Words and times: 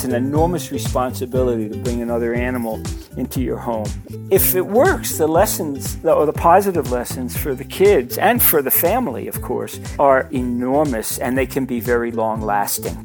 it's 0.00 0.06
an 0.06 0.14
enormous 0.14 0.72
responsibility 0.72 1.68
to 1.68 1.76
bring 1.76 2.00
another 2.00 2.32
animal 2.32 2.82
into 3.18 3.42
your 3.42 3.58
home. 3.58 3.84
If 4.30 4.54
it 4.54 4.64
works, 4.64 5.18
the 5.18 5.26
lessons, 5.26 6.02
or 6.02 6.24
the 6.24 6.32
positive 6.32 6.90
lessons 6.90 7.36
for 7.36 7.54
the 7.54 7.64
kids 7.64 8.16
and 8.16 8.42
for 8.42 8.62
the 8.62 8.70
family, 8.70 9.28
of 9.28 9.42
course, 9.42 9.78
are 9.98 10.26
enormous 10.30 11.18
and 11.18 11.36
they 11.36 11.44
can 11.44 11.66
be 11.66 11.80
very 11.80 12.12
long 12.12 12.40
lasting. 12.40 12.96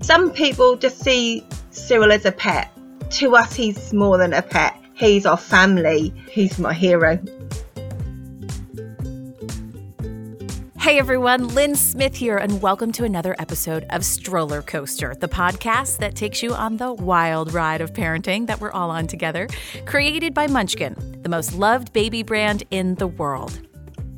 Some 0.00 0.32
people 0.32 0.74
just 0.74 0.98
see 0.98 1.46
Cyril 1.70 2.10
as 2.10 2.24
a 2.24 2.32
pet. 2.32 2.68
To 3.20 3.36
us, 3.36 3.54
he's 3.54 3.92
more 3.92 4.18
than 4.18 4.32
a 4.32 4.42
pet. 4.42 4.74
He's 4.94 5.26
our 5.26 5.36
family. 5.36 6.12
He's 6.28 6.58
my 6.58 6.72
hero. 6.72 7.20
Hey 10.86 11.00
everyone, 11.00 11.48
Lynn 11.48 11.74
Smith 11.74 12.14
here, 12.14 12.36
and 12.36 12.62
welcome 12.62 12.92
to 12.92 13.02
another 13.02 13.34
episode 13.40 13.84
of 13.90 14.04
Stroller 14.04 14.62
Coaster, 14.62 15.16
the 15.16 15.26
podcast 15.26 15.98
that 15.98 16.14
takes 16.14 16.44
you 16.44 16.54
on 16.54 16.76
the 16.76 16.92
wild 16.92 17.52
ride 17.52 17.80
of 17.80 17.92
parenting 17.92 18.46
that 18.46 18.60
we're 18.60 18.70
all 18.70 18.92
on 18.92 19.08
together, 19.08 19.48
created 19.84 20.32
by 20.32 20.46
Munchkin, 20.46 21.22
the 21.22 21.28
most 21.28 21.54
loved 21.54 21.92
baby 21.92 22.22
brand 22.22 22.62
in 22.70 22.94
the 22.94 23.08
world. 23.08 23.65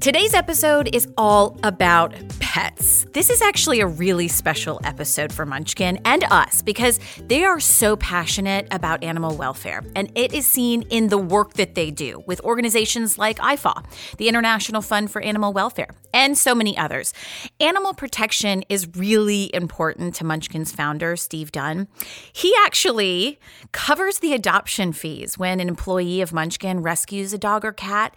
Today's 0.00 0.32
episode 0.32 0.94
is 0.94 1.08
all 1.16 1.58
about 1.64 2.14
pets. 2.38 3.04
This 3.14 3.30
is 3.30 3.42
actually 3.42 3.80
a 3.80 3.86
really 3.88 4.28
special 4.28 4.80
episode 4.84 5.32
for 5.32 5.44
Munchkin 5.44 5.98
and 6.04 6.22
us 6.30 6.62
because 6.62 7.00
they 7.26 7.42
are 7.42 7.58
so 7.58 7.96
passionate 7.96 8.68
about 8.70 9.02
animal 9.02 9.36
welfare, 9.36 9.82
and 9.96 10.08
it 10.14 10.32
is 10.32 10.46
seen 10.46 10.82
in 10.82 11.08
the 11.08 11.18
work 11.18 11.54
that 11.54 11.74
they 11.74 11.90
do 11.90 12.22
with 12.28 12.40
organizations 12.42 13.18
like 13.18 13.38
IFAW, 13.40 13.84
the 14.18 14.28
International 14.28 14.82
Fund 14.82 15.10
for 15.10 15.20
Animal 15.20 15.52
Welfare, 15.52 15.88
and 16.14 16.38
so 16.38 16.54
many 16.54 16.78
others. 16.78 17.12
Animal 17.58 17.92
protection 17.92 18.62
is 18.68 18.88
really 18.94 19.50
important 19.52 20.14
to 20.16 20.24
Munchkin's 20.24 20.70
founder, 20.70 21.16
Steve 21.16 21.50
Dunn. 21.50 21.88
He 22.32 22.54
actually 22.64 23.40
covers 23.72 24.20
the 24.20 24.32
adoption 24.32 24.92
fees 24.92 25.36
when 25.36 25.58
an 25.58 25.68
employee 25.68 26.20
of 26.20 26.32
Munchkin 26.32 26.82
rescues 26.82 27.32
a 27.32 27.38
dog 27.38 27.64
or 27.64 27.72
cat. 27.72 28.14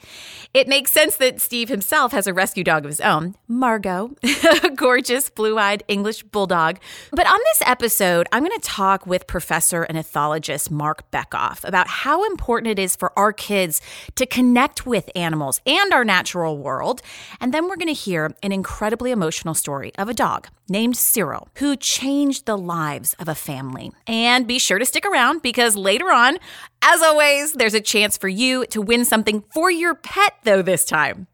It 0.54 0.68
makes 0.68 0.92
sense 0.92 1.16
that 1.16 1.42
Steve 1.42 1.71
himself 1.72 2.12
has 2.12 2.28
a 2.28 2.34
rescue 2.34 2.64
dog 2.64 2.86
of 2.86 2.90
his 2.90 3.02
own, 3.02 3.36
Margot, 3.48 4.16
a 4.64 4.70
gorgeous 4.76 5.30
blue 5.30 5.58
eyed 5.58 5.84
English 5.88 6.22
bulldog. 6.24 6.78
But 7.12 7.26
on 7.26 7.40
this 7.40 7.62
episode, 7.66 8.28
I'm 8.32 8.44
going 8.44 8.60
to 8.60 8.68
talk 8.68 9.08
with 9.08 9.26
professor 9.26 9.84
and 9.84 9.98
ethologist 9.98 10.70
Mark 10.70 11.10
Bekoff 11.10 11.68
about 11.68 11.88
how 11.88 12.26
important 12.26 12.68
it 12.72 12.80
is 12.80 12.96
for 12.96 13.18
our 13.18 13.34
kids 13.34 13.82
to 14.16 14.26
connect 14.26 14.86
with 14.86 15.10
animals 15.16 15.62
and 15.66 15.94
our 15.94 16.06
natural 16.06 16.58
world. 16.58 17.02
And 17.40 17.54
then 17.54 17.68
we're 17.68 17.78
going 17.78 17.88
to 17.88 17.94
hear 17.94 18.36
an 18.44 18.52
incredibly 18.52 19.12
emotional 19.12 19.54
story 19.54 19.92
of 19.98 20.10
a 20.10 20.14
dog 20.14 20.48
named 20.70 20.96
Cyril 20.96 21.50
who 21.56 21.76
changed 21.76 22.46
the 22.46 22.58
lives 22.58 23.14
of 23.20 23.28
a 23.28 23.36
family. 23.36 23.92
And 24.08 24.48
be 24.48 24.60
sure 24.60 24.80
to 24.80 24.86
stick 24.86 25.06
around 25.06 25.42
because 25.42 25.76
later 25.76 26.12
on, 26.12 26.38
as 26.82 27.02
always, 27.02 27.54
there's 27.54 27.74
a 27.74 27.82
chance 27.82 28.18
for 28.18 28.28
you 28.28 28.66
to 28.68 28.82
win 28.82 29.06
something 29.06 29.44
for 29.54 29.70
your 29.70 29.96
pet, 29.96 30.34
though, 30.44 30.62
this 30.62 30.86
time. 30.86 31.28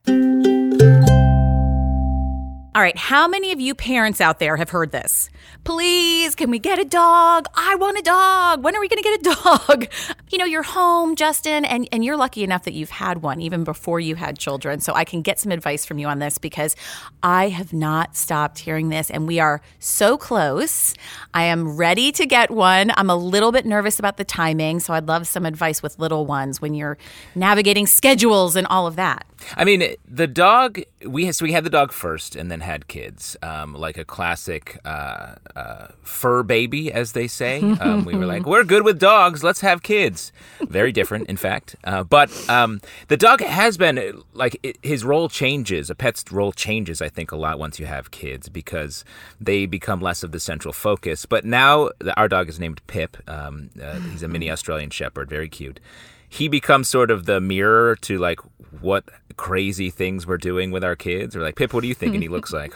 All 2.77 2.83
right, 2.83 2.95
how 2.95 3.27
many 3.27 3.51
of 3.51 3.59
you 3.59 3.73
parents 3.73 4.21
out 4.21 4.37
there 4.37 4.55
have 4.55 4.69
heard 4.69 4.91
this? 4.91 5.31
Please, 5.63 6.35
can 6.35 6.51
we 6.51 6.59
get 6.59 6.77
a 6.77 6.85
dog? 6.85 7.47
I 7.55 7.73
want 7.73 7.97
a 7.97 8.03
dog. 8.03 8.63
When 8.63 8.75
are 8.75 8.79
we 8.79 8.87
going 8.87 9.01
to 9.01 9.09
get 9.09 9.19
a 9.19 9.23
dog? 9.43 9.87
You 10.29 10.37
know, 10.37 10.45
you're 10.45 10.61
home, 10.61 11.15
Justin, 11.15 11.65
and, 11.65 11.89
and 11.91 12.05
you're 12.05 12.15
lucky 12.15 12.43
enough 12.43 12.65
that 12.65 12.75
you've 12.75 12.91
had 12.91 13.23
one 13.23 13.41
even 13.41 13.63
before 13.63 13.99
you 13.99 14.13
had 14.13 14.37
children. 14.37 14.79
So 14.79 14.93
I 14.93 15.05
can 15.05 15.23
get 15.23 15.39
some 15.39 15.51
advice 15.51 15.87
from 15.87 15.97
you 15.97 16.05
on 16.05 16.19
this 16.19 16.37
because 16.37 16.75
I 17.23 17.49
have 17.49 17.73
not 17.73 18.15
stopped 18.15 18.59
hearing 18.59 18.89
this 18.89 19.09
and 19.09 19.25
we 19.25 19.39
are 19.39 19.59
so 19.79 20.15
close. 20.15 20.93
I 21.33 21.45
am 21.45 21.77
ready 21.77 22.11
to 22.11 22.27
get 22.27 22.51
one. 22.51 22.91
I'm 22.95 23.09
a 23.09 23.15
little 23.15 23.51
bit 23.51 23.65
nervous 23.65 23.97
about 23.97 24.17
the 24.17 24.23
timing. 24.23 24.81
So 24.81 24.93
I'd 24.93 25.07
love 25.07 25.27
some 25.27 25.47
advice 25.47 25.81
with 25.81 25.97
little 25.97 26.27
ones 26.27 26.61
when 26.61 26.75
you're 26.75 26.99
navigating 27.33 27.87
schedules 27.87 28.55
and 28.55 28.67
all 28.67 28.85
of 28.85 28.97
that. 28.97 29.25
I 29.55 29.65
mean, 29.65 29.95
the 30.07 30.27
dog, 30.27 30.79
we, 31.05 31.31
so 31.31 31.45
we 31.45 31.51
had 31.51 31.63
the 31.63 31.69
dog 31.69 31.91
first 31.91 32.35
and 32.35 32.51
then 32.51 32.61
had 32.61 32.87
kids, 32.87 33.37
um, 33.41 33.73
like 33.73 33.97
a 33.97 34.05
classic. 34.05 34.79
Uh, 34.83 35.35
uh, 35.55 35.87
fur 36.01 36.43
baby, 36.43 36.91
as 36.91 37.11
they 37.11 37.27
say. 37.27 37.61
Um, 37.61 38.05
we 38.05 38.15
were 38.15 38.25
like, 38.25 38.45
we're 38.45 38.63
good 38.63 38.83
with 38.83 38.99
dogs. 38.99 39.43
Let's 39.43 39.61
have 39.61 39.83
kids. 39.83 40.31
Very 40.61 40.91
different, 40.91 41.27
in 41.29 41.37
fact. 41.37 41.75
Uh, 41.83 42.03
but 42.03 42.31
um, 42.49 42.81
the 43.07 43.17
dog 43.17 43.41
has 43.41 43.77
been 43.77 44.21
like 44.33 44.59
it, 44.63 44.77
his 44.81 45.03
role 45.03 45.29
changes. 45.29 45.89
A 45.89 45.95
pet's 45.95 46.23
role 46.31 46.51
changes, 46.51 47.01
I 47.01 47.09
think, 47.09 47.31
a 47.31 47.35
lot 47.35 47.59
once 47.59 47.79
you 47.79 47.85
have 47.85 48.11
kids 48.11 48.49
because 48.49 49.03
they 49.39 49.65
become 49.65 50.01
less 50.01 50.23
of 50.23 50.31
the 50.31 50.39
central 50.39 50.73
focus. 50.73 51.25
But 51.25 51.45
now 51.45 51.89
our 52.15 52.27
dog 52.27 52.49
is 52.49 52.59
named 52.59 52.81
Pip. 52.87 53.17
Um, 53.27 53.69
uh, 53.81 53.99
he's 53.99 54.23
a 54.23 54.27
mini 54.27 54.49
Australian 54.49 54.89
Shepherd, 54.89 55.29
very 55.29 55.49
cute. 55.49 55.79
He 56.29 56.47
becomes 56.49 56.87
sort 56.89 57.09
of 57.09 57.25
the 57.25 57.39
mirror 57.39 57.95
to 58.01 58.17
like 58.17 58.39
what 58.81 59.05
crazy 59.37 59.89
things 59.89 60.25
we're 60.25 60.37
doing 60.37 60.71
with 60.71 60.83
our 60.83 60.95
kids. 60.95 61.35
We're 61.35 61.43
like, 61.43 61.55
Pip, 61.55 61.73
what 61.73 61.81
do 61.81 61.87
you 61.87 61.93
think? 61.93 62.13
And 62.13 62.23
he 62.23 62.29
looks 62.29 62.51
like, 62.51 62.73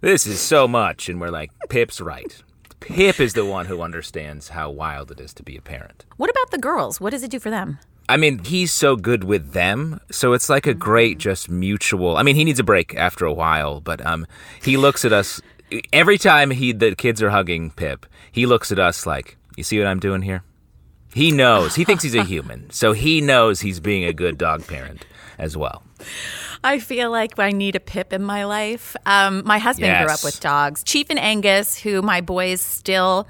this 0.00 0.26
is 0.26 0.40
so 0.40 0.66
much. 0.66 1.08
And 1.08 1.20
we're 1.20 1.30
like, 1.30 1.50
Pip's 1.68 2.00
right. 2.00 2.42
Pip 2.80 3.20
is 3.20 3.34
the 3.34 3.44
one 3.44 3.66
who 3.66 3.80
understands 3.80 4.48
how 4.48 4.70
wild 4.70 5.12
it 5.12 5.20
is 5.20 5.32
to 5.34 5.42
be 5.42 5.56
a 5.56 5.62
parent. 5.62 6.04
What 6.16 6.30
about 6.30 6.50
the 6.50 6.58
girls? 6.58 7.00
What 7.00 7.10
does 7.10 7.22
it 7.22 7.30
do 7.30 7.38
for 7.38 7.50
them? 7.50 7.78
I 8.08 8.16
mean, 8.16 8.40
he's 8.44 8.72
so 8.72 8.96
good 8.96 9.22
with 9.24 9.52
them, 9.52 10.00
so 10.10 10.32
it's 10.32 10.48
like 10.48 10.66
a 10.66 10.74
great, 10.74 11.18
just 11.18 11.48
mutual. 11.48 12.16
I 12.16 12.24
mean, 12.24 12.34
he 12.34 12.44
needs 12.44 12.58
a 12.58 12.64
break 12.64 12.94
after 12.96 13.24
a 13.24 13.32
while, 13.32 13.80
but 13.80 14.04
um, 14.04 14.26
he 14.60 14.76
looks 14.76 15.04
at 15.04 15.12
us 15.12 15.40
every 15.92 16.18
time 16.18 16.50
he 16.50 16.72
the 16.72 16.96
kids 16.96 17.22
are 17.22 17.30
hugging 17.30 17.70
Pip. 17.70 18.04
He 18.30 18.44
looks 18.44 18.72
at 18.72 18.78
us 18.78 19.06
like, 19.06 19.36
"You 19.56 19.62
see 19.62 19.78
what 19.78 19.86
I'm 19.86 20.00
doing 20.00 20.22
here?" 20.22 20.42
He 21.14 21.30
knows. 21.30 21.74
He 21.74 21.84
thinks 21.84 22.02
he's 22.02 22.14
a 22.14 22.24
human, 22.24 22.70
so 22.70 22.92
he 22.92 23.20
knows 23.20 23.60
he's 23.60 23.80
being 23.80 24.04
a 24.04 24.12
good 24.12 24.38
dog 24.38 24.66
parent 24.66 25.04
as 25.38 25.56
well. 25.56 25.82
I 26.64 26.78
feel 26.78 27.10
like 27.10 27.38
I 27.38 27.50
need 27.50 27.76
a 27.76 27.80
Pip 27.80 28.12
in 28.12 28.22
my 28.22 28.44
life. 28.44 28.96
Um, 29.04 29.42
my 29.44 29.58
husband 29.58 29.88
yes. 29.88 30.04
grew 30.04 30.14
up 30.14 30.24
with 30.24 30.40
dogs. 30.40 30.82
Chief 30.84 31.08
and 31.10 31.18
Angus, 31.18 31.78
who 31.78 32.02
my 32.02 32.20
boys 32.20 32.60
still 32.60 33.26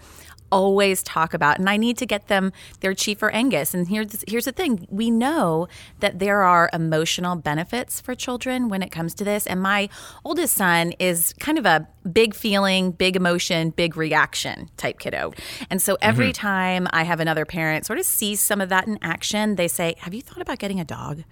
always 0.53 1.03
talk 1.03 1.35
about 1.35 1.59
and 1.59 1.69
I 1.69 1.77
need 1.77 1.97
to 1.99 2.07
get 2.07 2.29
them 2.29 2.53
their 2.81 2.95
chief 2.95 3.23
or 3.23 3.31
Angus 3.31 3.75
and 3.75 3.89
here's 3.89 4.23
here's 4.29 4.45
the 4.45 4.53
thing 4.53 4.87
we 4.91 5.11
know 5.11 5.67
that 6.01 6.19
there 6.19 6.43
are 6.43 6.71
emotional 6.73 7.35
benefits 7.35 8.01
for 8.01 8.15
children 8.15 8.69
when 8.69 8.83
it 8.83 8.93
comes 8.93 9.15
to 9.15 9.25
this 9.25 9.47
and 9.47 9.61
my 9.61 9.89
oldest 10.25 10.55
son 10.55 10.93
is 11.01 11.35
kind 11.41 11.59
of 11.59 11.67
a 11.67 11.89
big 12.11 12.35
feeling, 12.35 12.93
big 12.93 13.17
emotion, 13.17 13.71
big 13.71 13.97
reaction 13.97 14.69
type 14.77 14.99
kiddo. 14.99 15.33
And 15.71 15.81
so 15.81 15.97
every 16.01 16.27
mm-hmm. 16.27 16.47
time 16.47 16.89
I 16.91 17.05
have 17.05 17.21
another 17.21 17.45
parent 17.45 17.87
sort 17.87 17.99
of 17.99 18.05
see 18.05 18.35
some 18.35 18.61
of 18.61 18.69
that 18.71 18.87
in 18.87 18.99
action, 19.03 19.57
they 19.57 19.69
say, 19.69 19.95
Have 19.99 20.15
you 20.15 20.23
thought 20.23 20.41
about 20.41 20.59
getting 20.59 20.81
a 20.81 20.85
dog? 20.85 21.23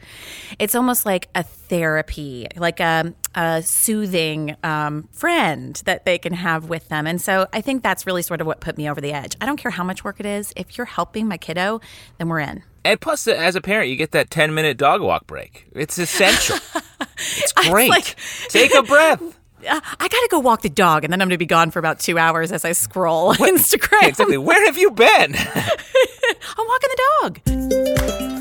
It's 0.59 0.75
almost 0.75 1.07
like 1.07 1.29
a 1.35 1.43
therapy, 1.43 2.47
like 2.57 2.81
a, 2.81 3.15
a 3.35 3.63
soothing 3.63 4.57
um, 4.65 5.09
friend 5.13 5.81
that 5.85 6.05
they 6.05 6.19
can 6.19 6.33
have 6.33 6.69
with 6.69 6.89
them. 6.89 7.07
And 7.07 7.21
so 7.21 7.47
I 7.53 7.61
think 7.61 7.83
that's 7.83 8.07
really 8.07 8.23
sort 8.23 8.41
of 8.41 8.47
what 8.47 8.61
put 8.61 8.77
me 8.77 8.89
over 8.91 9.01
the 9.01 9.13
edge. 9.13 9.37
I 9.41 9.47
don't 9.47 9.57
care 9.57 9.71
how 9.71 9.85
much 9.85 10.05
work 10.05 10.21
it 10.21 10.27
is. 10.27 10.53
If 10.57 10.77
you're 10.77 10.85
helping 10.87 11.29
my 11.29 11.37
kiddo, 11.37 11.81
then 12.19 12.29
we're 12.29 12.41
in. 12.41 12.63
And 12.85 13.01
plus, 13.01 13.29
as 13.29 13.55
a 13.57 13.61
parent, 13.61 13.89
you 13.91 13.97
get 13.97 14.13
that 14.13 14.31
10 14.31 14.55
minute 14.55 14.77
dog 14.79 15.03
walk 15.03 15.27
break. 15.27 15.67
It's 15.73 15.99
essential. 15.99 16.57
it's 17.19 17.53
great. 17.53 17.91
Like, 17.91 18.17
Take 18.49 18.75
a 18.75 18.83
breath. 18.83 19.23
Uh, 19.61 19.79
I 19.85 20.09
gotta 20.09 20.29
go 20.31 20.39
walk 20.39 20.63
the 20.63 20.71
dog, 20.71 21.05
and 21.05 21.13
then 21.13 21.21
I'm 21.21 21.29
gonna 21.29 21.37
be 21.37 21.45
gone 21.45 21.71
for 21.71 21.81
about 21.81 22.01
two 22.01 22.17
hours 22.17 22.51
as 22.51 22.65
I 22.65 22.73
scroll 22.73 23.27
what? 23.35 23.41
Instagram. 23.41 24.09
exactly. 24.09 24.39
Where 24.39 24.65
have 24.65 24.79
you 24.79 24.91
been? 24.91 25.35
I'm 25.37 26.67
walking 26.67 26.89
the 26.89 27.03
dog. 27.21 28.40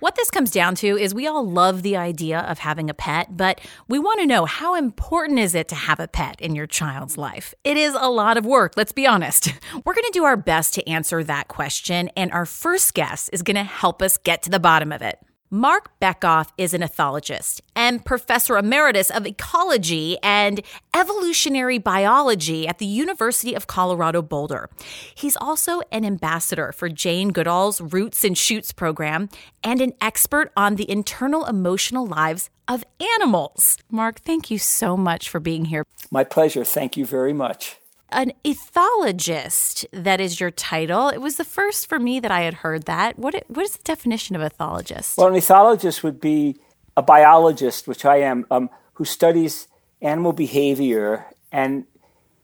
What 0.00 0.16
this 0.16 0.30
comes 0.30 0.50
down 0.50 0.76
to 0.76 0.96
is 0.96 1.14
we 1.14 1.26
all 1.26 1.46
love 1.46 1.82
the 1.82 1.98
idea 1.98 2.40
of 2.40 2.60
having 2.60 2.88
a 2.88 2.94
pet, 2.94 3.36
but 3.36 3.60
we 3.86 3.98
want 3.98 4.18
to 4.20 4.26
know 4.26 4.46
how 4.46 4.74
important 4.74 5.38
is 5.38 5.54
it 5.54 5.68
to 5.68 5.74
have 5.74 6.00
a 6.00 6.08
pet 6.08 6.40
in 6.40 6.54
your 6.54 6.66
child's 6.66 7.18
life? 7.18 7.52
It 7.64 7.76
is 7.76 7.94
a 7.94 8.08
lot 8.08 8.38
of 8.38 8.46
work, 8.46 8.72
let's 8.78 8.92
be 8.92 9.06
honest. 9.06 9.52
We're 9.84 9.92
going 9.92 10.06
to 10.06 10.10
do 10.14 10.24
our 10.24 10.38
best 10.38 10.72
to 10.74 10.88
answer 10.88 11.22
that 11.24 11.48
question, 11.48 12.08
and 12.16 12.32
our 12.32 12.46
first 12.46 12.94
guest 12.94 13.28
is 13.34 13.42
going 13.42 13.56
to 13.56 13.62
help 13.62 14.00
us 14.00 14.16
get 14.16 14.42
to 14.44 14.50
the 14.50 14.58
bottom 14.58 14.90
of 14.90 15.02
it. 15.02 15.18
Mark 15.52 15.90
Bekoff 16.00 16.50
is 16.56 16.74
an 16.74 16.80
ethologist 16.80 17.60
and 17.74 18.04
professor 18.04 18.56
emeritus 18.56 19.10
of 19.10 19.26
ecology 19.26 20.16
and 20.22 20.60
evolutionary 20.94 21.76
biology 21.76 22.68
at 22.68 22.78
the 22.78 22.86
University 22.86 23.52
of 23.54 23.66
Colorado 23.66 24.22
Boulder. 24.22 24.70
He's 25.12 25.36
also 25.36 25.80
an 25.90 26.04
ambassador 26.04 26.70
for 26.70 26.88
Jane 26.88 27.30
Goodall's 27.30 27.80
Roots 27.80 28.22
and 28.22 28.38
Shoots 28.38 28.70
program 28.70 29.28
and 29.64 29.80
an 29.80 29.92
expert 30.00 30.52
on 30.56 30.76
the 30.76 30.88
internal 30.88 31.44
emotional 31.44 32.06
lives 32.06 32.48
of 32.68 32.84
animals. 33.18 33.76
Mark, 33.90 34.20
thank 34.20 34.52
you 34.52 34.58
so 34.58 34.96
much 34.96 35.28
for 35.28 35.40
being 35.40 35.64
here. 35.64 35.82
My 36.12 36.22
pleasure. 36.22 36.62
Thank 36.62 36.96
you 36.96 37.04
very 37.04 37.32
much 37.32 37.79
an 38.12 38.32
ethologist 38.44 39.86
that 39.92 40.20
is 40.20 40.40
your 40.40 40.50
title. 40.50 41.08
It 41.08 41.20
was 41.20 41.36
the 41.36 41.44
first 41.44 41.88
for 41.88 41.98
me 41.98 42.20
that 42.20 42.30
I 42.30 42.42
had 42.42 42.54
heard 42.54 42.84
that. 42.84 43.18
What 43.18 43.44
what 43.48 43.64
is 43.64 43.76
the 43.76 43.82
definition 43.82 44.36
of 44.36 44.42
ethologist? 44.42 45.16
Well, 45.16 45.28
an 45.28 45.34
ethologist 45.34 46.02
would 46.02 46.20
be 46.20 46.56
a 46.96 47.02
biologist, 47.02 47.88
which 47.88 48.04
I 48.04 48.16
am, 48.18 48.46
um, 48.50 48.70
who 48.94 49.04
studies 49.04 49.68
animal 50.02 50.32
behavior 50.32 51.26
and 51.52 51.84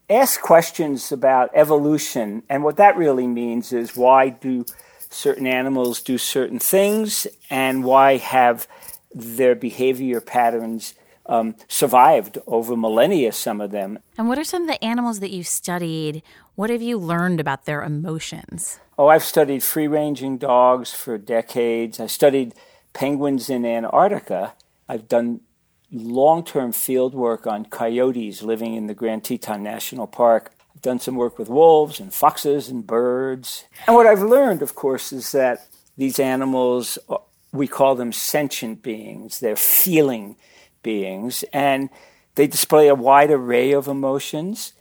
ask 0.08 0.40
questions 0.40 1.10
about 1.10 1.50
evolution. 1.54 2.42
And 2.48 2.62
what 2.62 2.76
that 2.76 2.96
really 2.96 3.26
means 3.26 3.72
is 3.72 3.96
why 3.96 4.30
do 4.30 4.64
certain 5.10 5.46
animals 5.46 6.00
do 6.00 6.19
certain 6.19 6.58
things 6.58 7.26
and 7.50 7.84
why 7.84 8.16
have 8.19 8.66
their 9.14 9.54
behavior 9.54 10.20
patterns 10.20 10.94
um, 11.28 11.56
survived 11.69 12.38
over 12.46 12.76
millennia, 12.76 13.32
some 13.32 13.61
of 13.61 13.70
them. 13.70 13.99
And 14.17 14.28
what 14.28 14.38
are 14.38 14.44
some 14.44 14.62
of 14.62 14.69
the 14.69 14.82
animals 14.84 15.20
that 15.20 15.31
you 15.31 15.43
studied? 15.43 16.23
What 16.55 16.70
have 16.70 16.82
you 16.82 16.99
learned 16.99 17.40
about 17.40 17.64
their 17.64 17.82
emotions? 17.82 18.78
Oh, 18.99 19.08
I've 19.08 19.25
studied 19.25 19.62
free 19.62 19.88
ranging 19.88 20.38
dogs 20.38 20.93
for 20.93 21.19
decades. 21.19 22.00
I 22.00 22.06
studied 22.06 22.55
penguins 22.93 23.50
in 23.50 23.67
Antarctica. 23.67 24.55
I've 24.88 25.08
done 25.08 25.40
long 25.93 26.44
term 26.44 26.73
field 26.73 27.14
work 27.14 27.46
on 27.46 27.67
coyotes 27.67 28.43
living 28.43 28.75
in 28.75 28.87
the 28.87 28.94
Grand 28.94 29.25
Teton 29.25 29.62
National 29.62 30.06
Park. 30.06 30.52
I've 30.75 30.82
done 30.82 31.00
some 31.00 31.17
work 31.17 31.38
with 31.38 31.49
wolves 31.49 32.00
and 32.00 32.12
foxes 32.12 32.69
and 32.69 32.87
birds. 32.87 33.64
And 33.87 33.96
what 33.96 34.06
I've 34.06 34.22
learned, 34.22 34.62
of 34.62 34.75
course, 34.75 35.12
is 35.12 35.32
that 35.32 35.69
these 35.96 36.19
animals, 36.19 36.99
we 37.52 37.67
call 37.67 37.94
them 37.94 38.12
sentient 38.12 38.82
beings, 38.82 39.40
they're 39.40 39.56
feeling 39.56 40.37
beings, 40.86 41.44
and 41.52 41.90
they 42.36 42.46
display 42.46 42.86
a 42.86 42.94
wide 42.94 43.32
array 43.32 43.72
of 43.72 43.88
emotions. 43.88 44.72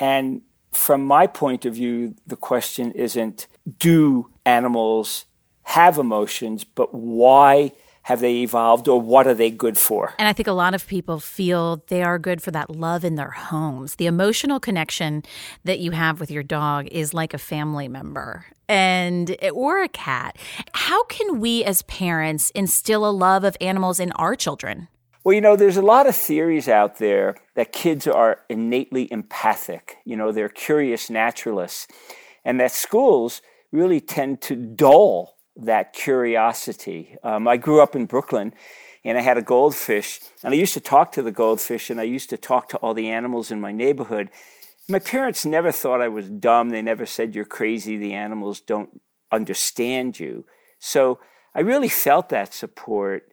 And 0.00 0.42
from 0.72 1.06
my 1.06 1.28
point 1.28 1.64
of 1.64 1.74
view, 1.74 2.16
the 2.26 2.36
question 2.36 2.90
isn't 2.90 3.46
do 3.78 4.28
animals 4.44 5.26
have 5.62 5.98
emotions, 5.98 6.64
but 6.64 6.92
why 6.92 7.70
have 8.06 8.18
they 8.18 8.38
evolved 8.38 8.88
or 8.88 9.00
what 9.00 9.28
are 9.28 9.34
they 9.34 9.50
good 9.50 9.78
for? 9.78 10.14
And 10.18 10.26
I 10.26 10.32
think 10.32 10.48
a 10.48 10.52
lot 10.52 10.74
of 10.74 10.88
people 10.88 11.20
feel 11.20 11.84
they 11.86 12.02
are 12.02 12.18
good 12.18 12.42
for 12.42 12.50
that 12.50 12.68
love 12.68 13.04
in 13.04 13.14
their 13.14 13.30
homes. 13.30 13.94
The 13.94 14.06
emotional 14.06 14.58
connection 14.58 15.22
that 15.62 15.78
you 15.78 15.92
have 15.92 16.18
with 16.18 16.30
your 16.30 16.42
dog 16.42 16.88
is 16.88 17.14
like 17.14 17.32
a 17.32 17.38
family 17.38 17.86
member 17.86 18.46
and 18.68 19.36
or 19.52 19.82
a 19.82 19.88
cat. 19.88 20.36
How 20.74 21.04
can 21.04 21.38
we 21.38 21.62
as 21.62 21.82
parents 21.82 22.50
instill 22.50 23.08
a 23.08 23.12
love 23.12 23.44
of 23.44 23.56
animals 23.60 24.00
in 24.00 24.10
our 24.12 24.34
children? 24.34 24.88
Well, 25.24 25.34
you 25.34 25.40
know, 25.40 25.54
there's 25.54 25.76
a 25.76 25.82
lot 25.82 26.08
of 26.08 26.16
theories 26.16 26.68
out 26.68 26.98
there 26.98 27.36
that 27.54 27.72
kids 27.72 28.08
are 28.08 28.40
innately 28.48 29.10
empathic. 29.12 29.98
You 30.04 30.16
know, 30.16 30.32
they're 30.32 30.48
curious 30.48 31.08
naturalists, 31.08 31.86
and 32.44 32.58
that 32.58 32.72
schools 32.72 33.40
really 33.70 34.00
tend 34.00 34.40
to 34.42 34.56
dull 34.56 35.36
that 35.54 35.92
curiosity. 35.92 37.16
Um, 37.22 37.46
I 37.46 37.56
grew 37.56 37.80
up 37.80 37.94
in 37.94 38.06
Brooklyn 38.06 38.52
and 39.04 39.18
I 39.18 39.20
had 39.20 39.38
a 39.38 39.42
goldfish, 39.42 40.20
and 40.44 40.54
I 40.54 40.56
used 40.56 40.74
to 40.74 40.80
talk 40.80 41.10
to 41.12 41.22
the 41.22 41.32
goldfish, 41.32 41.90
and 41.90 42.00
I 42.00 42.04
used 42.04 42.30
to 42.30 42.36
talk 42.36 42.68
to 42.68 42.76
all 42.76 42.94
the 42.94 43.10
animals 43.10 43.50
in 43.50 43.60
my 43.60 43.72
neighborhood. 43.72 44.30
My 44.88 45.00
parents 45.00 45.44
never 45.44 45.72
thought 45.72 46.00
I 46.00 46.06
was 46.06 46.28
dumb. 46.28 46.70
They 46.70 46.82
never 46.82 47.04
said, 47.04 47.34
You're 47.34 47.44
crazy. 47.44 47.96
The 47.96 48.12
animals 48.12 48.60
don't 48.60 49.00
understand 49.32 50.20
you. 50.20 50.44
So 50.78 51.18
I 51.52 51.60
really 51.60 51.88
felt 51.88 52.28
that 52.28 52.54
support, 52.54 53.31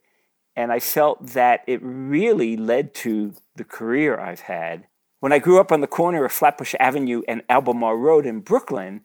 and 0.59 0.73
I 0.73 0.79
felt 0.79 1.25
that 1.27 1.63
it 1.67 1.79
really 1.81 2.57
led 2.57 2.93
to 2.95 3.33
the 3.55 3.63
career 3.63 4.19
I've 4.19 4.41
had. 4.41 4.87
When 5.21 5.31
I 5.31 5.39
grew 5.39 5.57
up 5.57 5.71
on 5.71 5.79
the 5.79 5.87
corner 5.87 6.25
of 6.25 6.33
Flatbush 6.33 6.75
Avenue 6.81 7.21
and 7.29 7.43
Albemarle 7.47 7.95
Road 7.95 8.25
in 8.25 8.41
Brooklyn, 8.41 8.99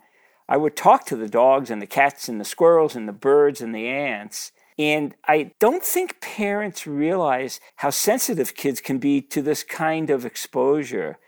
I 0.49 0.57
would 0.57 0.75
talk 0.75 1.07
to 1.07 1.17
the 1.17 1.29
dogs 1.29 1.71
and 1.71 1.81
the 1.81 1.87
cats 1.87 2.29
and 2.29 2.41
the 2.41 2.45
squirrels 2.45 2.97
and 2.97 3.07
the 3.07 3.13
birds 3.13 3.61
and 3.61 3.73
the 3.73 3.87
ants. 3.87 4.51
And 4.77 5.15
I 5.29 5.53
don't 5.61 5.85
think 5.85 6.21
parents 6.21 6.89
realize 6.89 7.61
how 7.77 7.91
sensitive 7.91 8.57
kids 8.57 8.81
can 8.81 8.99
be 8.99 9.21
to 9.21 9.41
this 9.41 9.63
kind 9.63 10.11
of 10.11 10.27
exposure. 10.27 11.19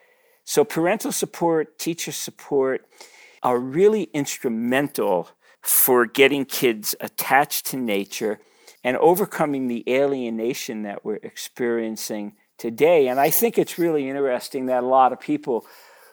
So, 0.44 0.64
parental 0.64 1.12
support, 1.12 1.78
teacher 1.78 2.10
support 2.10 2.84
are 3.44 3.60
really 3.60 4.10
instrumental 4.12 5.28
for 5.62 6.04
getting 6.04 6.44
kids 6.44 6.96
attached 7.00 7.66
to 7.66 7.76
nature 7.76 8.40
and 8.86 8.96
overcoming 8.98 9.66
the 9.66 9.82
alienation 9.88 10.84
that 10.84 11.04
we're 11.04 11.16
experiencing 11.16 12.36
today. 12.56 13.08
And 13.08 13.18
I 13.18 13.30
think 13.30 13.58
it's 13.58 13.80
really 13.80 14.08
interesting 14.08 14.66
that 14.66 14.84
a 14.84 14.86
lot 14.86 15.12
of 15.12 15.18
people 15.18 15.66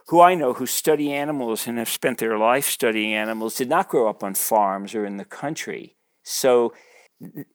who 0.08 0.20
I 0.20 0.34
know 0.34 0.54
who 0.54 0.66
study 0.66 1.14
animals 1.14 1.68
and 1.68 1.78
have 1.78 1.88
spent 1.88 2.18
their 2.18 2.36
life 2.36 2.66
studying 2.66 3.14
animals 3.14 3.58
did 3.58 3.70
not 3.70 3.90
grow 3.90 4.10
up 4.10 4.24
on 4.24 4.34
farms 4.34 4.96
or 4.96 5.06
in 5.06 5.18
the 5.18 5.24
country. 5.24 5.98
So 6.24 6.74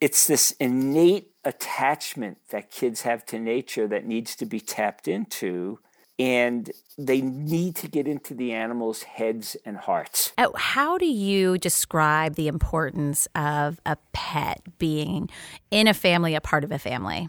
it's 0.00 0.29
this 0.29 0.53
innate 0.53 1.32
attachment 1.44 2.38
that 2.50 2.71
kids 2.71 3.03
have 3.03 3.26
to 3.26 3.41
nature 3.41 3.88
that 3.88 4.06
needs 4.06 4.37
to 4.37 4.47
be 4.47 4.61
tapped 4.61 5.09
into. 5.09 5.81
And 6.19 6.70
they 6.97 7.20
need 7.20 7.76
to 7.76 7.88
get 7.88 8.09
into 8.09 8.35
the 8.35 8.53
animals' 8.53 9.05
heads 9.05 9.56
and 9.65 9.76
hearts. 9.76 10.32
Uh, 10.37 10.49
how 10.56 10.99
do 10.99 11.06
you 11.06 11.59
describe 11.59 12.35
the 12.35 12.49
importance 12.49 13.29
of 13.37 13.81
a 13.87 13.97
pet 14.12 14.62
being 14.79 15.31
in 15.70 15.87
a 15.87 15.94
family, 15.94 16.35
a 16.35 16.41
part 16.41 16.65
of 16.65 16.73
a 16.73 16.79
family? 16.79 17.29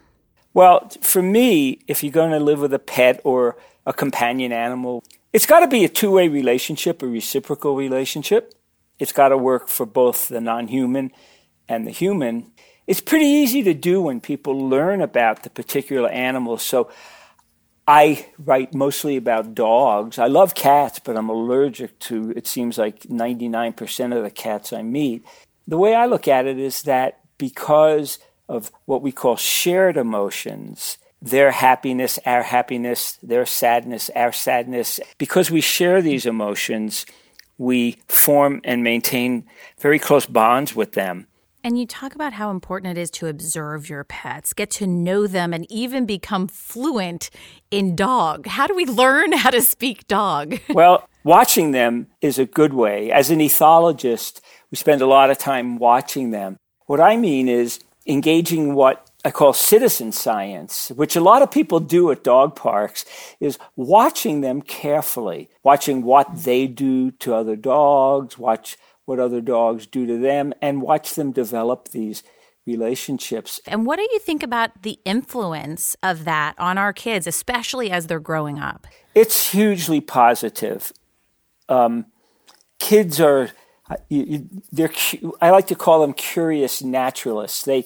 Well, 0.56 0.90
for 1.02 1.22
me, 1.22 1.80
if 1.88 2.04
you're 2.04 2.12
going 2.12 2.32
to 2.32 2.40
live 2.40 2.60
with 2.60 2.74
a 2.74 2.80
pet 2.80 3.22
or 3.24 3.58
a 3.90 3.94
companion 3.94 4.52
animal. 4.52 5.04
It's 5.34 5.48
got 5.48 5.62
to 5.62 5.68
be 5.68 5.84
a 5.84 5.90
two 5.90 6.12
way 6.12 6.28
relationship, 6.28 7.02
a 7.02 7.08
reciprocal 7.08 7.76
relationship. 7.76 8.54
It's 9.00 9.12
got 9.12 9.30
to 9.30 9.38
work 9.38 9.68
for 9.68 9.86
both 9.86 10.28
the 10.28 10.40
non 10.40 10.68
human 10.68 11.12
and 11.68 11.88
the 11.88 11.92
human. 11.92 12.52
It's 12.86 13.02
pretty 13.02 13.26
easy 13.26 13.64
to 13.64 13.74
do 13.74 14.02
when 14.02 14.22
people 14.22 14.70
learn 14.70 15.02
about 15.02 15.44
the 15.44 15.50
particular 15.50 16.10
animal. 16.10 16.58
So 16.58 16.90
I 17.90 18.28
write 18.38 18.76
mostly 18.76 19.18
about 19.18 19.56
dogs. 19.56 20.20
I 20.20 20.28
love 20.28 20.54
cats, 20.54 21.00
but 21.00 21.18
I'm 21.18 21.28
allergic 21.28 21.98
to, 22.02 22.32
it 22.36 22.46
seems 22.46 22.78
like 22.78 23.00
99% 23.00 24.16
of 24.16 24.22
the 24.22 24.30
cats 24.30 24.72
I 24.72 24.84
meet. 24.84 25.26
The 25.68 25.80
way 25.80 25.96
I 25.96 26.06
look 26.06 26.28
at 26.28 26.46
it 26.46 26.60
is 26.60 26.84
that 26.84 27.20
because 27.40 28.20
of 28.48 28.72
what 28.86 29.02
we 29.02 29.12
call 29.12 29.38
shared 29.38 29.98
emotions, 29.98 31.00
their 31.20 31.50
happiness, 31.50 32.20
our 32.28 32.44
happiness, 32.44 33.18
their 33.24 33.48
sadness, 33.48 34.12
our 34.16 34.32
sadness. 34.32 35.00
Because 35.18 35.50
we 35.50 35.60
share 35.60 36.00
these 36.00 36.28
emotions, 36.28 37.08
we 37.58 37.98
form 38.08 38.62
and 38.66 38.84
maintain 38.84 39.46
very 39.80 39.98
close 39.98 40.28
bonds 40.28 40.76
with 40.76 40.92
them. 40.92 41.26
And 41.64 41.78
you 41.78 41.86
talk 41.86 42.16
about 42.16 42.34
how 42.34 42.52
important 42.52 42.98
it 42.98 43.02
is 43.02 43.12
to 43.12 43.28
observe 43.28 43.90
your 43.90 44.06
pets, 44.06 44.54
get 44.54 44.72
to 44.72 44.88
know 44.88 45.28
them, 45.28 45.54
and 45.54 45.70
even 45.70 46.06
become 46.06 46.48
fluent 46.48 47.30
in 47.70 47.98
dog. 47.98 48.48
How 48.48 48.66
do 48.66 48.74
we 48.74 48.86
learn 48.86 49.34
how 49.34 49.50
to 49.50 49.62
speak 49.62 50.08
dog? 50.08 50.58
well, 50.70 51.10
watching 51.26 51.72
them 51.72 52.08
is 52.22 52.40
a 52.40 52.46
good 52.46 52.74
way. 52.74 53.12
As 53.12 53.30
an 53.30 53.40
ethologist, 53.40 54.40
we 54.72 54.78
spend 54.78 55.02
a 55.02 55.06
lot 55.06 55.30
of 55.30 55.38
time 55.38 55.78
watching 55.78 56.32
them. 56.32 56.58
What 56.86 57.02
I 57.02 57.18
mean 57.18 57.50
is 57.50 57.80
engaging 58.08 58.74
what 58.74 59.10
I 59.26 59.32
call 59.32 59.52
citizen 59.52 60.14
science, 60.14 60.94
which 60.96 61.18
a 61.18 61.22
lot 61.22 61.42
of 61.42 61.52
people 61.52 61.82
do 61.82 62.10
at 62.10 62.24
dog 62.24 62.56
parks, 62.56 63.04
is 63.42 63.60
watching 63.76 64.40
them 64.40 64.62
carefully, 64.62 65.50
watching 65.62 66.04
what 66.04 66.44
they 66.44 66.68
do 66.68 67.12
to 67.12 67.36
other 67.36 67.58
dogs, 67.58 68.38
watch 68.38 68.78
what 69.10 69.20
other 69.20 69.42
dogs 69.42 69.88
do 69.88 70.06
to 70.06 70.20
them, 70.20 70.54
and 70.62 70.84
watch 70.84 71.16
them 71.16 71.32
develop 71.32 71.90
these 71.90 72.22
relationships. 72.68 73.60
And 73.66 73.86
what 73.88 73.98
do 73.98 74.04
you 74.04 74.20
think 74.20 74.44
about 74.44 74.84
the 74.84 75.00
influence 75.04 75.98
of 76.04 76.26
that 76.26 76.54
on 76.60 76.78
our 76.78 76.94
kids, 76.94 77.26
especially 77.26 77.90
as 77.90 78.06
they're 78.06 78.20
growing 78.20 78.60
up? 78.60 78.86
It's 79.16 79.50
hugely 79.50 80.00
positive. 80.00 80.94
Um, 81.68 82.06
kids 82.78 83.20
are, 83.20 83.50
they're, 84.10 84.92
I 85.42 85.50
like 85.50 85.66
to 85.68 85.76
call 85.76 86.02
them 86.02 86.14
curious 86.14 86.84
naturalists. 86.84 87.64
They, 87.64 87.86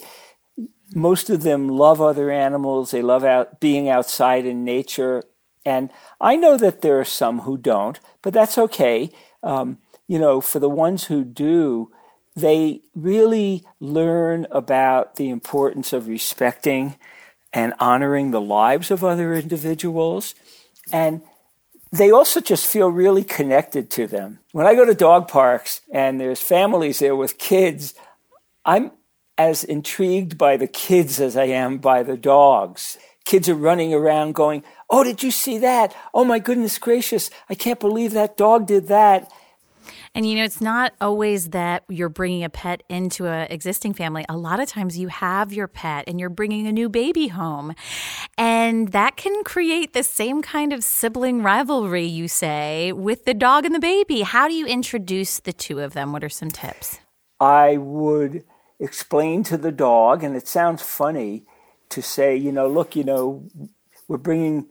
most 0.94 1.30
of 1.30 1.44
them 1.44 1.70
love 1.70 2.02
other 2.02 2.30
animals. 2.30 2.92
They 2.92 3.02
love 3.02 3.24
out 3.24 3.62
being 3.62 3.88
outside 3.88 4.46
in 4.46 4.66
nature. 4.66 5.24
And 5.66 5.90
I 6.20 6.36
know 6.36 6.58
that 6.58 6.82
there 6.82 7.00
are 7.00 7.06
some 7.06 7.40
who 7.40 7.58
don't, 7.58 7.98
but 8.22 8.34
that's 8.34 8.58
okay. 8.58 9.10
Um, 9.42 9.78
you 10.14 10.20
know, 10.20 10.42
for 10.42 10.60
the 10.60 10.70
ones 10.70 11.06
who 11.06 11.24
do, 11.24 11.92
they 12.36 12.82
really 12.94 13.64
learn 13.80 14.46
about 14.52 15.16
the 15.16 15.32
importance 15.32 15.92
of 15.92 16.08
respecting 16.08 16.98
and 17.52 17.74
honoring 17.80 18.30
the 18.30 18.40
lives 18.40 18.92
of 18.92 19.04
other 19.04 19.34
individuals. 19.34 20.36
And 20.92 21.24
they 21.92 22.12
also 22.12 22.42
just 22.42 22.68
feel 22.68 22.90
really 22.90 23.24
connected 23.24 23.90
to 23.90 24.06
them. 24.06 24.38
When 24.52 24.68
I 24.68 24.76
go 24.76 24.86
to 24.86 24.94
dog 24.94 25.28
parks 25.28 25.82
and 25.92 26.22
there's 26.22 26.40
families 26.40 27.00
there 27.00 27.16
with 27.16 27.40
kids, 27.40 27.96
I'm 28.64 28.92
as 29.36 29.64
intrigued 29.64 30.38
by 30.38 30.58
the 30.58 30.68
kids 30.68 31.20
as 31.20 31.36
I 31.36 31.46
am 31.46 31.80
by 31.80 32.04
the 32.04 32.18
dogs. 32.18 33.00
Kids 33.26 33.50
are 33.50 33.56
running 33.56 33.96
around 33.96 34.36
going, 34.36 34.64
Oh, 34.92 35.04
did 35.04 35.24
you 35.24 35.32
see 35.32 35.58
that? 35.58 35.96
Oh 36.14 36.24
my 36.24 36.38
goodness 36.38 36.78
gracious. 36.78 37.32
I 37.50 37.56
can't 37.56 37.80
believe 37.80 38.12
that 38.12 38.38
dog 38.38 38.68
did 38.68 38.90
that. 38.90 39.32
And 40.16 40.30
you 40.30 40.36
know, 40.36 40.44
it's 40.44 40.62
not 40.62 40.94
always 41.02 41.50
that 41.50 41.84
you're 41.90 42.10
bringing 42.10 42.44
a 42.44 42.50
pet 42.50 42.84
into 42.88 43.26
an 43.28 43.48
existing 43.52 43.94
family. 43.94 44.26
A 44.30 44.38
lot 44.38 44.60
of 44.60 44.70
times 44.70 44.98
you 44.98 45.08
have 45.08 45.52
your 45.52 45.68
pet 45.68 46.04
and 46.08 46.20
you're 46.20 46.30
bringing 46.30 46.68
a 46.68 46.72
new 46.72 46.88
baby 46.88 47.30
home. 47.30 47.74
And 48.38 48.90
that 48.90 49.16
can 49.16 49.44
create 49.44 49.94
the 49.94 50.04
same 50.04 50.42
kind 50.44 50.72
of 50.72 50.84
sibling 50.84 51.42
rivalry, 51.42 52.06
you 52.06 52.28
say, 52.28 52.92
with 52.92 53.26
the 53.26 53.34
dog 53.34 53.66
and 53.66 53.74
the 53.74 53.80
baby. 53.80 54.22
How 54.22 54.48
do 54.48 54.54
you 54.54 54.68
introduce 54.68 55.40
the 55.40 55.54
two 55.54 55.80
of 55.80 55.94
them? 55.94 56.12
What 56.12 56.24
are 56.24 56.30
some 56.30 56.52
tips? 56.52 57.00
I 57.40 57.78
would 57.78 58.44
explain 58.80 59.44
to 59.44 59.58
the 59.58 59.72
dog, 59.72 60.24
and 60.24 60.36
it 60.36 60.48
sounds 60.48 60.82
funny 60.82 61.46
to 61.90 62.02
say, 62.02 62.36
you 62.36 62.52
know, 62.52 62.68
look, 62.68 62.96
you 62.96 63.04
know, 63.04 63.48
we're 64.08 64.18
bringing 64.18 64.68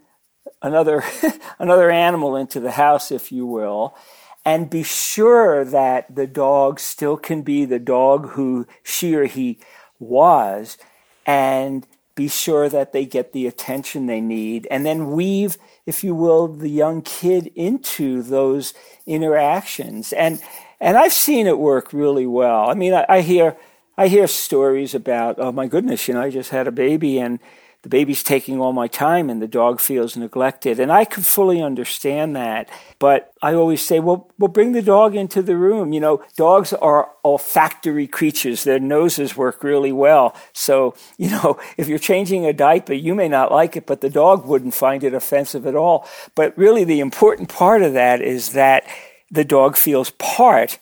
another 0.60 1.02
another 1.58 1.90
animal 1.90 2.36
into 2.36 2.60
the 2.60 2.70
house, 2.70 3.10
if 3.10 3.32
you 3.32 3.46
will, 3.46 3.96
and 4.44 4.70
be 4.70 4.82
sure 4.82 5.64
that 5.64 6.14
the 6.14 6.26
dog 6.26 6.80
still 6.80 7.16
can 7.16 7.42
be 7.42 7.64
the 7.64 7.78
dog 7.78 8.30
who 8.30 8.66
she 8.82 9.14
or 9.14 9.26
he 9.26 9.58
was, 9.98 10.78
and 11.24 11.86
be 12.14 12.28
sure 12.28 12.68
that 12.68 12.92
they 12.92 13.06
get 13.06 13.32
the 13.32 13.46
attention 13.46 14.06
they 14.06 14.20
need, 14.20 14.66
and 14.70 14.84
then 14.84 15.12
weave, 15.12 15.56
if 15.86 16.04
you 16.04 16.14
will, 16.14 16.48
the 16.48 16.68
young 16.68 17.02
kid 17.02 17.50
into 17.54 18.22
those 18.22 18.74
interactions. 19.06 20.12
And 20.12 20.42
and 20.80 20.96
I've 20.96 21.12
seen 21.12 21.46
it 21.46 21.58
work 21.58 21.92
really 21.92 22.26
well. 22.26 22.68
I 22.68 22.74
mean, 22.74 22.92
I, 22.92 23.06
I 23.08 23.20
hear 23.20 23.56
I 23.96 24.08
hear 24.08 24.26
stories 24.26 24.94
about, 24.94 25.38
oh 25.38 25.52
my 25.52 25.66
goodness, 25.66 26.08
you 26.08 26.14
know, 26.14 26.22
I 26.22 26.30
just 26.30 26.50
had 26.50 26.66
a 26.66 26.72
baby 26.72 27.18
and 27.18 27.38
the 27.82 27.88
baby's 27.88 28.22
taking 28.22 28.60
all 28.60 28.72
my 28.72 28.86
time 28.86 29.28
and 29.28 29.42
the 29.42 29.48
dog 29.48 29.80
feels 29.80 30.16
neglected. 30.16 30.78
And 30.78 30.92
I 30.92 31.04
can 31.04 31.24
fully 31.24 31.60
understand 31.60 32.36
that. 32.36 32.68
But 33.00 33.32
I 33.42 33.54
always 33.54 33.84
say, 33.84 33.98
well, 33.98 34.30
well, 34.38 34.48
bring 34.48 34.70
the 34.70 34.82
dog 34.82 35.16
into 35.16 35.42
the 35.42 35.56
room. 35.56 35.92
You 35.92 35.98
know, 35.98 36.24
dogs 36.36 36.72
are 36.72 37.10
olfactory 37.24 38.06
creatures. 38.06 38.62
Their 38.62 38.78
noses 38.78 39.36
work 39.36 39.64
really 39.64 39.90
well. 39.90 40.36
So, 40.52 40.94
you 41.18 41.28
know, 41.30 41.58
if 41.76 41.88
you're 41.88 41.98
changing 41.98 42.46
a 42.46 42.52
diaper, 42.52 42.94
you 42.94 43.16
may 43.16 43.28
not 43.28 43.50
like 43.50 43.76
it, 43.76 43.86
but 43.86 44.00
the 44.00 44.10
dog 44.10 44.46
wouldn't 44.46 44.74
find 44.74 45.02
it 45.02 45.12
offensive 45.12 45.66
at 45.66 45.74
all. 45.74 46.06
But 46.36 46.56
really 46.56 46.84
the 46.84 47.00
important 47.00 47.48
part 47.48 47.82
of 47.82 47.94
that 47.94 48.22
is 48.22 48.52
that 48.52 48.84
the 49.28 49.44
dog 49.44 49.76
feels 49.76 50.10
part 50.10 50.78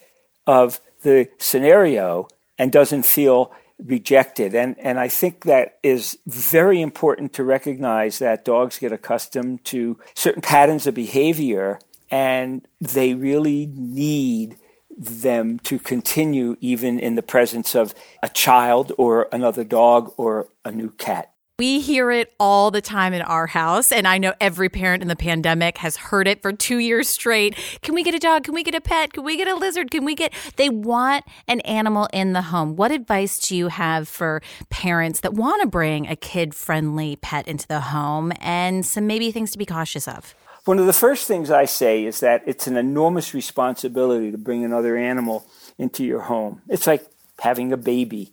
of 0.46 0.80
the 1.02 1.30
scenario 1.38 2.28
and 2.58 2.70
doesn't 2.70 3.06
feel 3.06 3.52
rejected. 3.84 4.54
And, 4.54 4.78
and 4.78 4.98
I 4.98 5.08
think 5.08 5.44
that 5.44 5.78
is 5.82 6.18
very 6.26 6.80
important 6.80 7.32
to 7.34 7.44
recognize 7.44 8.18
that 8.18 8.44
dogs 8.44 8.78
get 8.78 8.92
accustomed 8.92 9.64
to 9.66 9.98
certain 10.14 10.42
patterns 10.42 10.86
of 10.86 10.94
behavior 10.94 11.78
and 12.10 12.66
they 12.80 13.14
really 13.14 13.66
need 13.72 14.56
them 14.96 15.58
to 15.60 15.78
continue 15.78 16.56
even 16.60 16.98
in 16.98 17.14
the 17.14 17.22
presence 17.22 17.74
of 17.74 17.94
a 18.22 18.28
child 18.28 18.92
or 18.98 19.28
another 19.32 19.64
dog 19.64 20.12
or 20.16 20.48
a 20.64 20.70
new 20.70 20.90
cat. 20.90 21.32
We 21.60 21.80
hear 21.80 22.10
it 22.10 22.32
all 22.40 22.70
the 22.70 22.80
time 22.80 23.12
in 23.12 23.20
our 23.20 23.46
house. 23.46 23.92
And 23.92 24.08
I 24.08 24.16
know 24.16 24.32
every 24.40 24.70
parent 24.70 25.02
in 25.02 25.08
the 25.08 25.14
pandemic 25.14 25.76
has 25.76 25.94
heard 25.94 26.26
it 26.26 26.40
for 26.40 26.54
two 26.54 26.78
years 26.78 27.06
straight. 27.06 27.54
Can 27.82 27.94
we 27.94 28.02
get 28.02 28.14
a 28.14 28.18
dog? 28.18 28.44
Can 28.44 28.54
we 28.54 28.62
get 28.62 28.74
a 28.74 28.80
pet? 28.80 29.12
Can 29.12 29.24
we 29.24 29.36
get 29.36 29.46
a 29.46 29.54
lizard? 29.54 29.90
Can 29.90 30.06
we 30.06 30.14
get. 30.14 30.32
They 30.56 30.70
want 30.70 31.26
an 31.48 31.60
animal 31.60 32.08
in 32.14 32.32
the 32.32 32.40
home. 32.40 32.76
What 32.76 32.92
advice 32.92 33.38
do 33.38 33.54
you 33.54 33.68
have 33.68 34.08
for 34.08 34.40
parents 34.70 35.20
that 35.20 35.34
want 35.34 35.60
to 35.60 35.68
bring 35.68 36.06
a 36.06 36.16
kid 36.16 36.54
friendly 36.54 37.16
pet 37.16 37.46
into 37.46 37.68
the 37.68 37.80
home 37.80 38.32
and 38.40 38.86
some 38.86 39.06
maybe 39.06 39.30
things 39.30 39.50
to 39.50 39.58
be 39.58 39.66
cautious 39.66 40.08
of? 40.08 40.34
One 40.64 40.78
of 40.78 40.86
the 40.86 40.94
first 40.94 41.28
things 41.28 41.50
I 41.50 41.66
say 41.66 42.06
is 42.06 42.20
that 42.20 42.42
it's 42.46 42.68
an 42.68 42.78
enormous 42.78 43.34
responsibility 43.34 44.30
to 44.30 44.38
bring 44.38 44.64
another 44.64 44.96
animal 44.96 45.44
into 45.76 46.06
your 46.06 46.22
home. 46.22 46.62
It's 46.70 46.86
like 46.86 47.06
having 47.38 47.70
a 47.70 47.76
baby. 47.76 48.32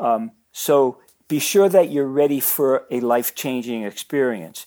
Um, 0.00 0.32
so 0.50 0.98
be 1.28 1.38
sure 1.38 1.68
that 1.68 1.90
you're 1.90 2.06
ready 2.06 2.40
for 2.40 2.86
a 2.90 3.00
life 3.00 3.34
changing 3.34 3.82
experience. 3.82 4.66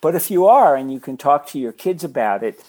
But 0.00 0.14
if 0.14 0.30
you 0.30 0.46
are 0.46 0.76
and 0.76 0.92
you 0.92 1.00
can 1.00 1.16
talk 1.16 1.46
to 1.48 1.58
your 1.58 1.72
kids 1.72 2.04
about 2.04 2.42
it, 2.42 2.62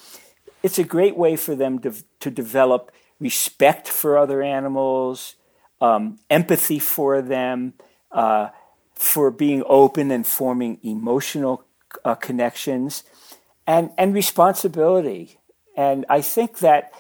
it's 0.64 0.80
a 0.80 0.84
great 0.84 1.16
way 1.16 1.36
for 1.36 1.56
them 1.56 1.80
to, 1.80 1.94
to 2.20 2.32
develop 2.32 2.92
respect 3.20 3.88
for 3.88 4.18
other 4.18 4.42
animals, 4.42 5.36
um, 5.80 6.20
empathy 6.30 6.80
for 6.80 7.22
them, 7.22 7.74
uh, 8.12 8.50
for 8.94 9.32
being 9.32 9.64
open 9.68 10.12
and 10.12 10.28
forming 10.28 10.78
emotional 10.84 11.64
uh, 12.04 12.16
connections, 12.16 13.04
and, 13.66 13.92
and 13.98 14.14
responsibility. 14.14 15.40
And 15.78 16.06
I 16.10 16.22
think 16.22 16.60
that 16.60 16.92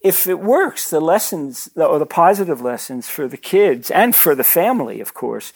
if 0.00 0.26
it 0.26 0.40
works, 0.40 0.90
the 0.90 1.00
lessons 1.00 1.70
or 1.76 1.98
the 1.98 2.06
positive 2.06 2.60
lessons 2.60 3.08
for 3.08 3.28
the 3.28 3.36
kids 3.36 3.90
and 3.90 4.14
for 4.14 4.34
the 4.34 4.44
family, 4.44 5.00
of 5.00 5.14
course, 5.14 5.52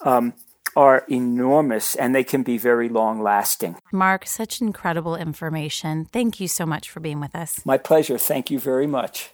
um, 0.00 0.34
are 0.76 1.04
enormous 1.08 1.94
and 1.94 2.14
they 2.14 2.24
can 2.24 2.42
be 2.42 2.58
very 2.58 2.88
long 2.88 3.22
lasting. 3.22 3.76
Mark, 3.92 4.26
such 4.26 4.60
incredible 4.60 5.14
information. 5.16 6.06
Thank 6.06 6.40
you 6.40 6.48
so 6.48 6.66
much 6.66 6.90
for 6.90 7.00
being 7.00 7.20
with 7.20 7.34
us. 7.34 7.64
My 7.64 7.78
pleasure. 7.78 8.18
Thank 8.18 8.50
you 8.50 8.58
very 8.58 8.86
much. 8.86 9.30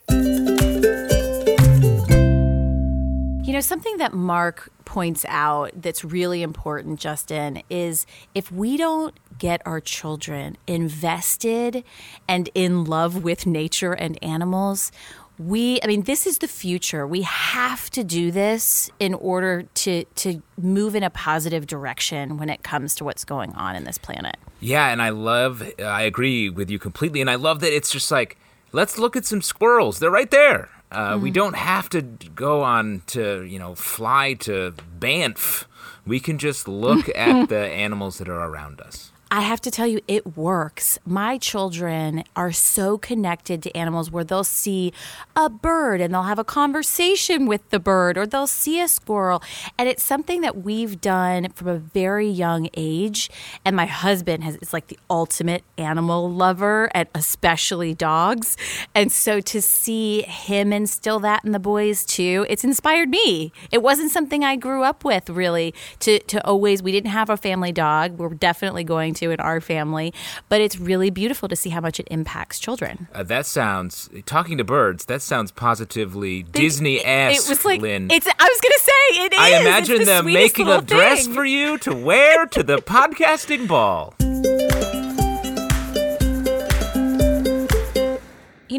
You 3.50 3.54
know, 3.54 3.60
something 3.60 3.96
that 3.96 4.12
Mark 4.14 4.70
points 4.84 5.26
out 5.28 5.72
that's 5.74 6.04
really 6.04 6.44
important, 6.44 7.00
Justin, 7.00 7.64
is 7.68 8.06
if 8.32 8.52
we 8.52 8.76
don't 8.76 9.12
get 9.40 9.60
our 9.66 9.80
children 9.80 10.56
invested 10.68 11.82
and 12.28 12.48
in 12.54 12.84
love 12.84 13.24
with 13.24 13.46
nature 13.46 13.92
and 13.92 14.22
animals, 14.22 14.92
we 15.36 15.80
i 15.82 15.88
mean 15.88 16.02
this 16.02 16.28
is 16.28 16.38
the 16.38 16.46
future. 16.46 17.08
We 17.08 17.22
have 17.22 17.90
to 17.90 18.04
do 18.04 18.30
this 18.30 18.88
in 19.00 19.14
order 19.14 19.62
to 19.62 20.04
to 20.04 20.40
move 20.56 20.94
in 20.94 21.02
a 21.02 21.10
positive 21.10 21.66
direction 21.66 22.36
when 22.36 22.50
it 22.50 22.62
comes 22.62 22.94
to 22.96 23.04
what's 23.04 23.24
going 23.24 23.52
on 23.54 23.74
in 23.74 23.82
this 23.82 23.98
planet. 23.98 24.36
Yeah 24.60 24.92
and 24.92 25.02
i 25.02 25.08
love 25.08 25.60
i 25.80 26.02
agree 26.02 26.50
with 26.50 26.70
you 26.70 26.78
completely 26.78 27.20
and 27.20 27.28
i 27.28 27.34
love 27.34 27.58
that 27.62 27.74
it's 27.74 27.90
just 27.90 28.12
like 28.12 28.38
let's 28.70 28.96
look 28.96 29.16
at 29.16 29.26
some 29.26 29.42
squirrels. 29.42 29.98
They're 29.98 30.08
right 30.08 30.30
there 30.30 30.68
uh, 30.92 31.14
mm. 31.14 31.20
we 31.20 31.30
don't 31.30 31.56
have 31.56 31.88
to 31.88 32.02
go 32.02 32.62
on 32.62 33.02
to 33.06 33.42
you 33.44 33.58
know 33.58 33.74
fly 33.74 34.34
to 34.34 34.74
banff 34.98 35.66
we 36.06 36.20
can 36.20 36.38
just 36.38 36.68
look 36.68 37.08
at 37.14 37.48
the 37.48 37.58
animals 37.58 38.18
that 38.18 38.28
are 38.28 38.48
around 38.48 38.80
us 38.80 39.09
I 39.32 39.42
have 39.42 39.60
to 39.60 39.70
tell 39.70 39.86
you, 39.86 40.00
it 40.08 40.36
works. 40.36 40.98
My 41.06 41.38
children 41.38 42.24
are 42.34 42.50
so 42.50 42.98
connected 42.98 43.62
to 43.62 43.76
animals 43.76 44.10
where 44.10 44.24
they'll 44.24 44.42
see 44.42 44.92
a 45.36 45.48
bird 45.48 46.00
and 46.00 46.12
they'll 46.12 46.24
have 46.24 46.40
a 46.40 46.44
conversation 46.44 47.46
with 47.46 47.68
the 47.70 47.78
bird, 47.78 48.18
or 48.18 48.26
they'll 48.26 48.48
see 48.48 48.80
a 48.80 48.88
squirrel. 48.88 49.40
And 49.78 49.88
it's 49.88 50.02
something 50.02 50.40
that 50.40 50.64
we've 50.64 51.00
done 51.00 51.50
from 51.50 51.68
a 51.68 51.76
very 51.78 52.26
young 52.28 52.68
age. 52.76 53.30
And 53.64 53.76
my 53.76 53.86
husband 53.86 54.42
has, 54.42 54.56
is 54.56 54.72
like 54.72 54.88
the 54.88 54.98
ultimate 55.08 55.62
animal 55.78 56.28
lover, 56.28 56.90
and 56.92 57.08
especially 57.14 57.94
dogs. 57.94 58.56
And 58.96 59.12
so 59.12 59.40
to 59.42 59.62
see 59.62 60.22
him 60.22 60.72
instill 60.72 61.20
that 61.20 61.44
in 61.44 61.52
the 61.52 61.60
boys 61.60 62.04
too, 62.04 62.46
it's 62.48 62.64
inspired 62.64 63.08
me. 63.08 63.52
It 63.70 63.80
wasn't 63.80 64.10
something 64.10 64.42
I 64.42 64.56
grew 64.56 64.82
up 64.82 65.04
with 65.04 65.30
really 65.30 65.72
to, 66.00 66.18
to 66.18 66.44
always, 66.44 66.82
we 66.82 66.90
didn't 66.90 67.10
have 67.10 67.30
a 67.30 67.36
family 67.36 67.70
dog. 67.70 68.18
We're 68.18 68.30
definitely 68.30 68.82
going 68.82 69.14
to 69.14 69.19
to 69.20 69.30
in 69.30 69.40
our 69.40 69.60
family. 69.60 70.12
But 70.48 70.60
it's 70.60 70.78
really 70.78 71.10
beautiful 71.10 71.48
to 71.48 71.56
see 71.56 71.70
how 71.70 71.80
much 71.80 72.00
it 72.00 72.08
impacts 72.10 72.58
children. 72.58 73.08
Uh, 73.14 73.22
that 73.24 73.46
sounds 73.46 74.10
talking 74.26 74.58
to 74.58 74.64
birds. 74.64 75.04
That 75.06 75.22
sounds 75.22 75.52
positively 75.52 76.42
Disney 76.42 77.04
esque. 77.04 77.46
It 77.46 77.48
was 77.48 77.64
like 77.64 77.80
Lynn. 77.80 78.10
it's. 78.10 78.26
I 78.26 78.30
was 78.30 78.60
gonna 78.60 78.78
say 78.78 79.24
it 79.24 79.32
is. 79.32 79.38
I 79.38 79.60
imagine 79.60 79.98
the 79.98 80.04
them 80.04 80.26
making 80.26 80.68
a 80.68 80.80
dress 80.80 81.26
for 81.26 81.44
you 81.44 81.78
to 81.78 81.94
wear 81.94 82.46
to 82.46 82.62
the 82.62 82.78
podcasting 82.78 83.68
ball. 83.68 84.14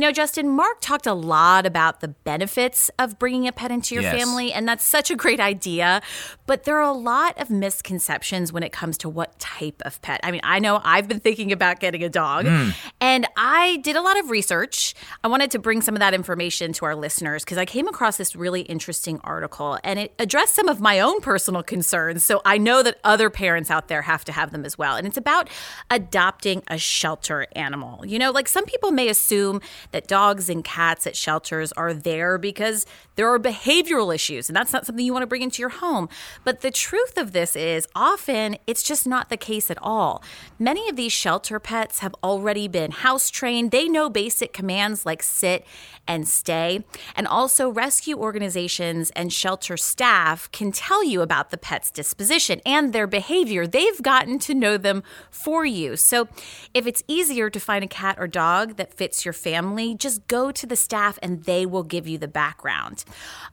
Know, 0.01 0.11
Justin, 0.11 0.49
Mark 0.49 0.81
talked 0.81 1.07
a 1.07 1.13
lot 1.13 1.65
about 1.65 2.01
the 2.01 2.09
benefits 2.09 2.91
of 2.99 3.17
bringing 3.17 3.47
a 3.47 3.51
pet 3.51 3.71
into 3.71 3.95
your 3.95 4.03
yes. 4.03 4.15
family, 4.15 4.51
and 4.51 4.67
that's 4.67 4.85
such 4.85 5.09
a 5.09 5.15
great 5.15 5.39
idea. 5.39 6.01
But 6.45 6.63
there 6.63 6.77
are 6.77 6.89
a 6.89 6.91
lot 6.91 7.39
of 7.39 7.49
misconceptions 7.49 8.51
when 8.51 8.63
it 8.63 8.71
comes 8.71 8.97
to 8.99 9.09
what 9.09 9.39
type 9.39 9.81
of 9.85 10.01
pet. 10.01 10.19
I 10.23 10.31
mean, 10.31 10.41
I 10.43 10.59
know 10.59 10.81
I've 10.83 11.07
been 11.07 11.19
thinking 11.19 11.51
about 11.51 11.79
getting 11.79 12.03
a 12.03 12.09
dog, 12.09 12.45
mm. 12.45 12.75
and 12.99 13.27
I 13.37 13.77
did 13.77 13.95
a 13.95 14.01
lot 14.01 14.19
of 14.19 14.29
research. 14.29 14.93
I 15.23 15.27
wanted 15.27 15.51
to 15.51 15.59
bring 15.59 15.81
some 15.81 15.95
of 15.95 15.99
that 15.99 16.13
information 16.13 16.73
to 16.73 16.85
our 16.85 16.95
listeners 16.95 17.45
because 17.45 17.57
I 17.57 17.65
came 17.65 17.87
across 17.87 18.17
this 18.17 18.35
really 18.35 18.61
interesting 18.61 19.19
article, 19.23 19.77
and 19.83 19.99
it 19.99 20.13
addressed 20.19 20.55
some 20.55 20.67
of 20.67 20.81
my 20.81 20.99
own 20.99 21.21
personal 21.21 21.63
concerns. 21.63 22.25
So 22.25 22.41
I 22.43 22.57
know 22.57 22.83
that 22.83 22.97
other 23.03 23.29
parents 23.29 23.71
out 23.71 23.87
there 23.87 24.01
have 24.01 24.25
to 24.25 24.31
have 24.31 24.51
them 24.51 24.65
as 24.65 24.77
well. 24.77 24.95
And 24.95 25.07
it's 25.07 25.17
about 25.17 25.49
adopting 25.89 26.63
a 26.67 26.77
shelter 26.77 27.47
animal. 27.55 28.05
You 28.05 28.19
know, 28.19 28.31
like 28.31 28.47
some 28.47 28.65
people 28.65 28.91
may 28.91 29.07
assume 29.07 29.61
that 29.91 30.07
dogs 30.07 30.49
and 30.49 30.63
cats 30.63 31.05
at 31.05 31.15
shelters 31.15 31.71
are 31.73 31.93
there 31.93 32.37
because 32.37 32.85
there 33.15 33.31
are 33.31 33.39
behavioral 33.39 34.13
issues, 34.13 34.49
and 34.49 34.55
that's 34.55 34.73
not 34.73 34.85
something 34.85 35.05
you 35.05 35.13
want 35.13 35.23
to 35.23 35.27
bring 35.27 35.41
into 35.41 35.61
your 35.61 35.69
home. 35.69 36.09
But 36.43 36.61
the 36.61 36.71
truth 36.71 37.17
of 37.17 37.33
this 37.33 37.55
is 37.55 37.87
often 37.95 38.57
it's 38.67 38.83
just 38.83 39.05
not 39.05 39.29
the 39.29 39.37
case 39.37 39.69
at 39.69 39.77
all. 39.81 40.23
Many 40.57 40.89
of 40.89 40.95
these 40.95 41.11
shelter 41.11 41.59
pets 41.59 41.99
have 41.99 42.15
already 42.23 42.67
been 42.67 42.91
house 42.91 43.29
trained, 43.29 43.71
they 43.71 43.87
know 43.87 44.09
basic 44.09 44.53
commands 44.53 45.05
like 45.05 45.21
sit 45.21 45.65
and 46.07 46.27
stay. 46.27 46.83
And 47.15 47.27
also, 47.27 47.69
rescue 47.69 48.17
organizations 48.17 49.11
and 49.11 49.31
shelter 49.31 49.77
staff 49.77 50.51
can 50.51 50.71
tell 50.71 51.03
you 51.03 51.21
about 51.21 51.51
the 51.51 51.57
pet's 51.57 51.91
disposition 51.91 52.61
and 52.65 52.91
their 52.91 53.07
behavior. 53.07 53.67
They've 53.67 54.01
gotten 54.01 54.39
to 54.39 54.53
know 54.53 54.77
them 54.77 55.03
for 55.29 55.65
you. 55.65 55.95
So, 55.95 56.27
if 56.73 56.87
it's 56.87 57.03
easier 57.07 57.49
to 57.49 57.59
find 57.59 57.83
a 57.83 57.87
cat 57.87 58.17
or 58.19 58.27
dog 58.27 58.77
that 58.77 58.93
fits 58.93 59.25
your 59.25 59.33
family, 59.81 59.95
just 59.95 60.27
go 60.27 60.51
to 60.51 60.65
the 60.65 60.75
staff 60.75 61.17
and 61.21 61.43
they 61.43 61.65
will 61.65 61.83
give 61.83 62.07
you 62.07 62.17
the 62.17 62.27
background. 62.27 63.03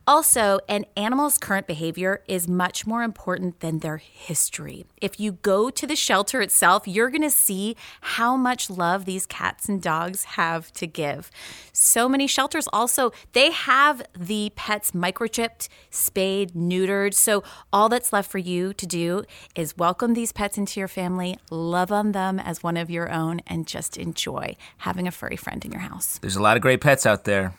Also, 0.06 0.58
an 0.68 0.85
animal's 0.97 1.38
current 1.38 1.66
behavior 1.66 2.23
is 2.26 2.49
much 2.49 2.87
more 2.87 3.02
important 3.02 3.61
than 3.61 3.78
their 3.80 3.99
history. 3.99 4.87
If 5.00 5.20
you 5.20 5.32
go 5.32 5.70
to 5.70 5.87
the 5.87 5.97
shelter 5.97 6.40
itself, 6.40 6.87
you're 6.87 7.11
going 7.11 7.23
to 7.23 7.30
see 7.30 7.76
how 8.00 8.37
much 8.37 8.70
love 8.70 9.04
these 9.04 9.26
cats 9.26 9.68
and 9.68 9.80
dogs 9.82 10.25
have 10.25 10.73
to 10.75 10.87
give. 10.87 11.30
So 11.73 12.08
many 12.08 12.26
shelters 12.26 12.68
also, 12.73 13.12
they 13.32 13.50
have 13.52 14.02
the 14.18 14.52
pets 14.56 14.92
microchipped, 14.92 15.68
spayed, 15.90 16.52
neutered. 16.52 17.14
So 17.14 17.42
all 17.73 17.88
that's 17.88 18.12
left 18.12 18.30
for 18.30 18.38
you 18.38 18.73
to 18.75 18.87
do 18.87 19.25
is 19.54 19.76
welcome 19.76 20.14
these 20.14 20.32
pets 20.32 20.58
into 20.58 20.80
your 20.80 20.88
family, 20.88 21.38
love 21.50 21.92
on 21.92 22.12
them 22.12 22.38
as 22.38 22.62
one 22.62 22.76
of 22.76 22.90
your 22.90 23.11
own, 23.11 23.40
and 23.47 23.66
just 23.66 23.97
enjoy 23.97 24.56
having 24.78 25.06
a 25.06 25.11
furry 25.11 25.37
friend 25.37 25.64
in 25.64 25.73
your 25.73 25.80
house. 25.80 26.18
There's 26.21 26.37
a 26.37 26.43
lot 26.43 26.57
of 26.57 26.63
great 26.63 26.81
pets 26.81 27.07
out 27.07 27.25
there. 27.25 27.55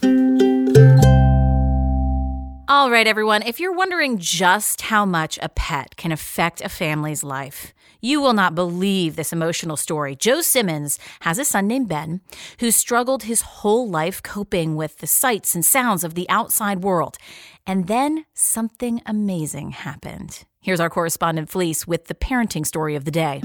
All 2.70 2.92
right, 2.92 3.08
everyone, 3.08 3.42
if 3.42 3.60
you're 3.60 3.74
wondering 3.74 4.20
just 4.20 4.82
how 4.82 5.04
much 5.04 5.39
a 5.42 5.50
pet 5.50 5.96
can 5.98 6.12
affect 6.12 6.62
a 6.62 6.70
family's 6.70 7.24
life, 7.24 7.74
you 8.00 8.22
will 8.22 8.34
not 8.34 8.56
believe 8.56 9.16
this 9.16 9.34
emotional 9.34 9.75
story. 9.75 10.16
Joe 10.16 10.42
Simmons 10.42 11.00
has 11.22 11.39
a 11.39 11.46
son 11.46 11.68
named 11.68 11.89
Ben 11.89 12.22
who 12.60 12.70
struggled 12.72 13.24
his 13.24 13.42
whole 13.42 13.89
life 13.89 14.22
coping 14.22 14.75
with 14.75 15.00
the 15.00 15.08
sights 15.08 15.56
and 15.56 15.66
sounds 15.66 16.04
of 16.04 16.13
the 16.13 16.30
outside 16.30 16.84
world. 16.84 17.18
And 17.66 17.88
then 17.88 18.25
something 18.34 19.01
amazing 19.06 19.72
happened. 19.72 20.46
Here's 20.62 20.80
our 20.80 20.89
correspondent 20.89 21.50
Felice 21.50 21.88
with 21.88 22.06
the 22.06 22.16
parenting 22.16 22.66
story 22.66 22.96
of 22.96 23.04
the 23.04 23.12
day. 23.12 23.42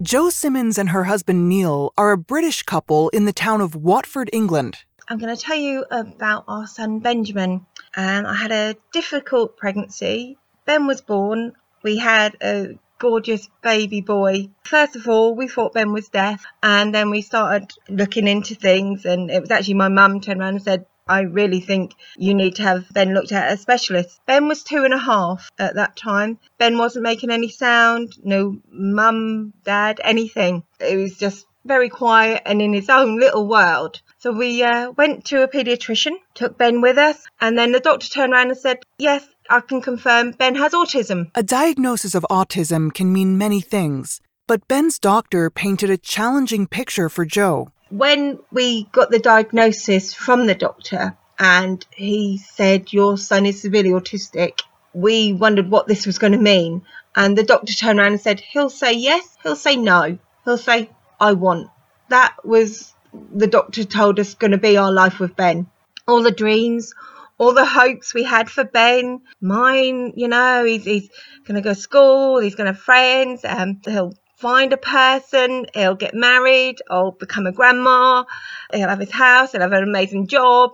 Jo 0.00 0.30
Simmons 0.30 0.78
and 0.78 0.90
her 0.90 1.04
husband 1.04 1.48
Neil 1.48 1.92
are 1.98 2.12
a 2.12 2.16
British 2.18 2.62
couple 2.62 3.08
in 3.08 3.24
the 3.24 3.32
town 3.32 3.60
of 3.60 3.74
Watford, 3.74 4.30
England. 4.32 4.76
I'm 5.08 5.18
going 5.18 5.34
to 5.34 5.42
tell 5.42 5.56
you 5.56 5.84
about 5.90 6.44
our 6.46 6.68
son 6.68 7.00
Benjamin. 7.00 7.66
And 7.96 8.24
I 8.24 8.34
had 8.34 8.52
a 8.52 8.76
difficult 8.92 9.56
pregnancy. 9.56 10.38
Ben 10.66 10.86
was 10.86 11.00
born. 11.00 11.54
We 11.82 11.98
had 11.98 12.36
a 12.40 12.78
gorgeous 13.00 13.48
baby 13.60 14.00
boy. 14.00 14.50
First 14.62 14.94
of 14.94 15.08
all, 15.08 15.34
we 15.34 15.48
thought 15.48 15.74
Ben 15.74 15.92
was 15.92 16.08
deaf, 16.08 16.44
and 16.62 16.94
then 16.94 17.10
we 17.10 17.20
started 17.20 17.72
looking 17.88 18.28
into 18.28 18.54
things. 18.54 19.04
And 19.04 19.32
it 19.32 19.40
was 19.40 19.50
actually 19.50 19.74
my 19.74 19.88
mum 19.88 20.20
turned 20.20 20.40
around 20.40 20.54
and 20.54 20.62
said, 20.62 20.86
I 21.08 21.22
really 21.22 21.60
think 21.60 21.94
you 22.16 22.34
need 22.34 22.56
to 22.56 22.62
have 22.62 22.92
Ben 22.92 23.14
looked 23.14 23.32
at 23.32 23.52
a 23.52 23.56
specialist. 23.56 24.20
Ben 24.26 24.48
was 24.48 24.62
two 24.62 24.84
and 24.84 24.94
a 24.94 24.98
half 24.98 25.50
at 25.58 25.74
that 25.76 25.96
time. 25.96 26.38
Ben 26.58 26.78
wasn't 26.78 27.04
making 27.04 27.30
any 27.30 27.48
sound, 27.48 28.12
no 28.22 28.58
mum, 28.70 29.52
dad, 29.64 30.00
anything. 30.04 30.64
It 30.80 30.96
was 30.96 31.16
just 31.16 31.46
very 31.64 31.88
quiet 31.88 32.42
and 32.46 32.60
in 32.60 32.72
his 32.72 32.88
own 32.88 33.18
little 33.18 33.46
world. 33.46 34.00
So 34.18 34.32
we 34.32 34.62
uh, 34.62 34.90
went 34.92 35.26
to 35.26 35.42
a 35.42 35.48
paediatrician, 35.48 36.14
took 36.34 36.58
Ben 36.58 36.80
with 36.80 36.98
us, 36.98 37.24
and 37.40 37.56
then 37.56 37.72
the 37.72 37.80
doctor 37.80 38.08
turned 38.08 38.32
around 38.32 38.48
and 38.48 38.58
said, 38.58 38.78
Yes, 38.98 39.26
I 39.48 39.60
can 39.60 39.80
confirm 39.80 40.32
Ben 40.32 40.56
has 40.56 40.72
autism. 40.72 41.30
A 41.34 41.42
diagnosis 41.42 42.14
of 42.14 42.26
autism 42.30 42.92
can 42.92 43.12
mean 43.12 43.38
many 43.38 43.60
things, 43.60 44.20
but 44.46 44.66
Ben's 44.66 44.98
doctor 44.98 45.50
painted 45.50 45.90
a 45.90 45.98
challenging 45.98 46.66
picture 46.66 47.08
for 47.08 47.24
Joe. 47.24 47.70
When 47.90 48.38
we 48.52 48.84
got 48.84 49.10
the 49.10 49.18
diagnosis 49.18 50.12
from 50.12 50.46
the 50.46 50.54
doctor 50.54 51.16
and 51.38 51.84
he 51.94 52.38
said, 52.38 52.92
Your 52.92 53.16
son 53.16 53.46
is 53.46 53.62
severely 53.62 53.90
autistic, 53.90 54.60
we 54.92 55.32
wondered 55.32 55.70
what 55.70 55.86
this 55.86 56.06
was 56.06 56.18
going 56.18 56.32
to 56.32 56.38
mean. 56.38 56.82
And 57.16 57.36
the 57.36 57.42
doctor 57.42 57.72
turned 57.72 57.98
around 57.98 58.12
and 58.12 58.20
said, 58.20 58.40
He'll 58.40 58.70
say 58.70 58.92
yes, 58.92 59.36
he'll 59.42 59.56
say 59.56 59.76
no, 59.76 60.18
he'll 60.44 60.58
say, 60.58 60.90
I 61.20 61.32
want. 61.32 61.70
That 62.08 62.34
was 62.44 62.94
the 63.34 63.46
doctor 63.46 63.84
told 63.84 64.20
us 64.20 64.34
going 64.34 64.50
to 64.50 64.58
be 64.58 64.76
our 64.76 64.92
life 64.92 65.18
with 65.18 65.36
Ben. 65.36 65.66
All 66.06 66.22
the 66.22 66.30
dreams, 66.30 66.94
all 67.38 67.54
the 67.54 67.64
hopes 67.64 68.12
we 68.12 68.24
had 68.24 68.50
for 68.50 68.64
Ben. 68.64 69.22
Mine, 69.40 70.12
you 70.16 70.28
know, 70.28 70.64
he's, 70.64 70.84
he's 70.84 71.08
going 71.46 71.54
to 71.54 71.62
go 71.62 71.74
to 71.74 71.80
school, 71.80 72.38
he's 72.38 72.54
going 72.54 72.66
to 72.66 72.72
have 72.72 72.82
friends, 72.82 73.44
um, 73.44 73.80
he'll 73.84 74.14
find 74.38 74.72
a 74.72 74.76
person, 74.76 75.66
he'll 75.74 75.96
get 75.96 76.14
married, 76.14 76.76
or 76.88 77.12
become 77.12 77.46
a 77.46 77.52
grandma, 77.52 78.24
he'll 78.72 78.88
have 78.88 79.00
his 79.00 79.10
house, 79.10 79.52
he'll 79.52 79.60
have 79.60 79.72
an 79.72 79.82
amazing 79.82 80.28
job. 80.28 80.70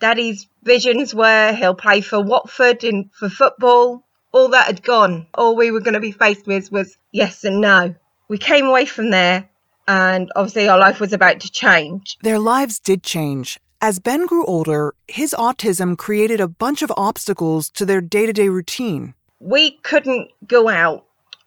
Daddy's 0.00 0.46
visions 0.62 1.14
were 1.14 1.54
he'll 1.54 1.74
play 1.74 2.02
for 2.02 2.22
Watford 2.22 2.84
in 2.84 3.10
for 3.12 3.30
football. 3.30 4.04
All 4.32 4.48
that 4.48 4.66
had 4.66 4.82
gone. 4.82 5.26
All 5.32 5.56
we 5.56 5.70
were 5.70 5.80
going 5.80 5.94
to 5.94 6.00
be 6.00 6.12
faced 6.12 6.46
with 6.46 6.70
was 6.70 6.98
yes 7.10 7.44
and 7.44 7.62
no. 7.62 7.94
We 8.28 8.36
came 8.36 8.66
away 8.66 8.84
from 8.84 9.10
there 9.10 9.48
and 9.88 10.30
obviously 10.36 10.68
our 10.68 10.78
life 10.78 11.00
was 11.00 11.14
about 11.14 11.40
to 11.40 11.50
change. 11.50 12.18
Their 12.22 12.38
lives 12.38 12.78
did 12.78 13.02
change. 13.02 13.58
As 13.80 13.98
Ben 13.98 14.26
grew 14.26 14.44
older, 14.44 14.94
his 15.08 15.34
autism 15.38 15.96
created 15.96 16.40
a 16.40 16.48
bunch 16.48 16.82
of 16.82 16.92
obstacles 16.96 17.70
to 17.70 17.86
their 17.86 18.02
day 18.02 18.26
to 18.26 18.32
day 18.32 18.50
routine. 18.50 19.14
We 19.38 19.78
couldn't 19.82 20.30
go 20.46 20.68
out. 20.68 21.05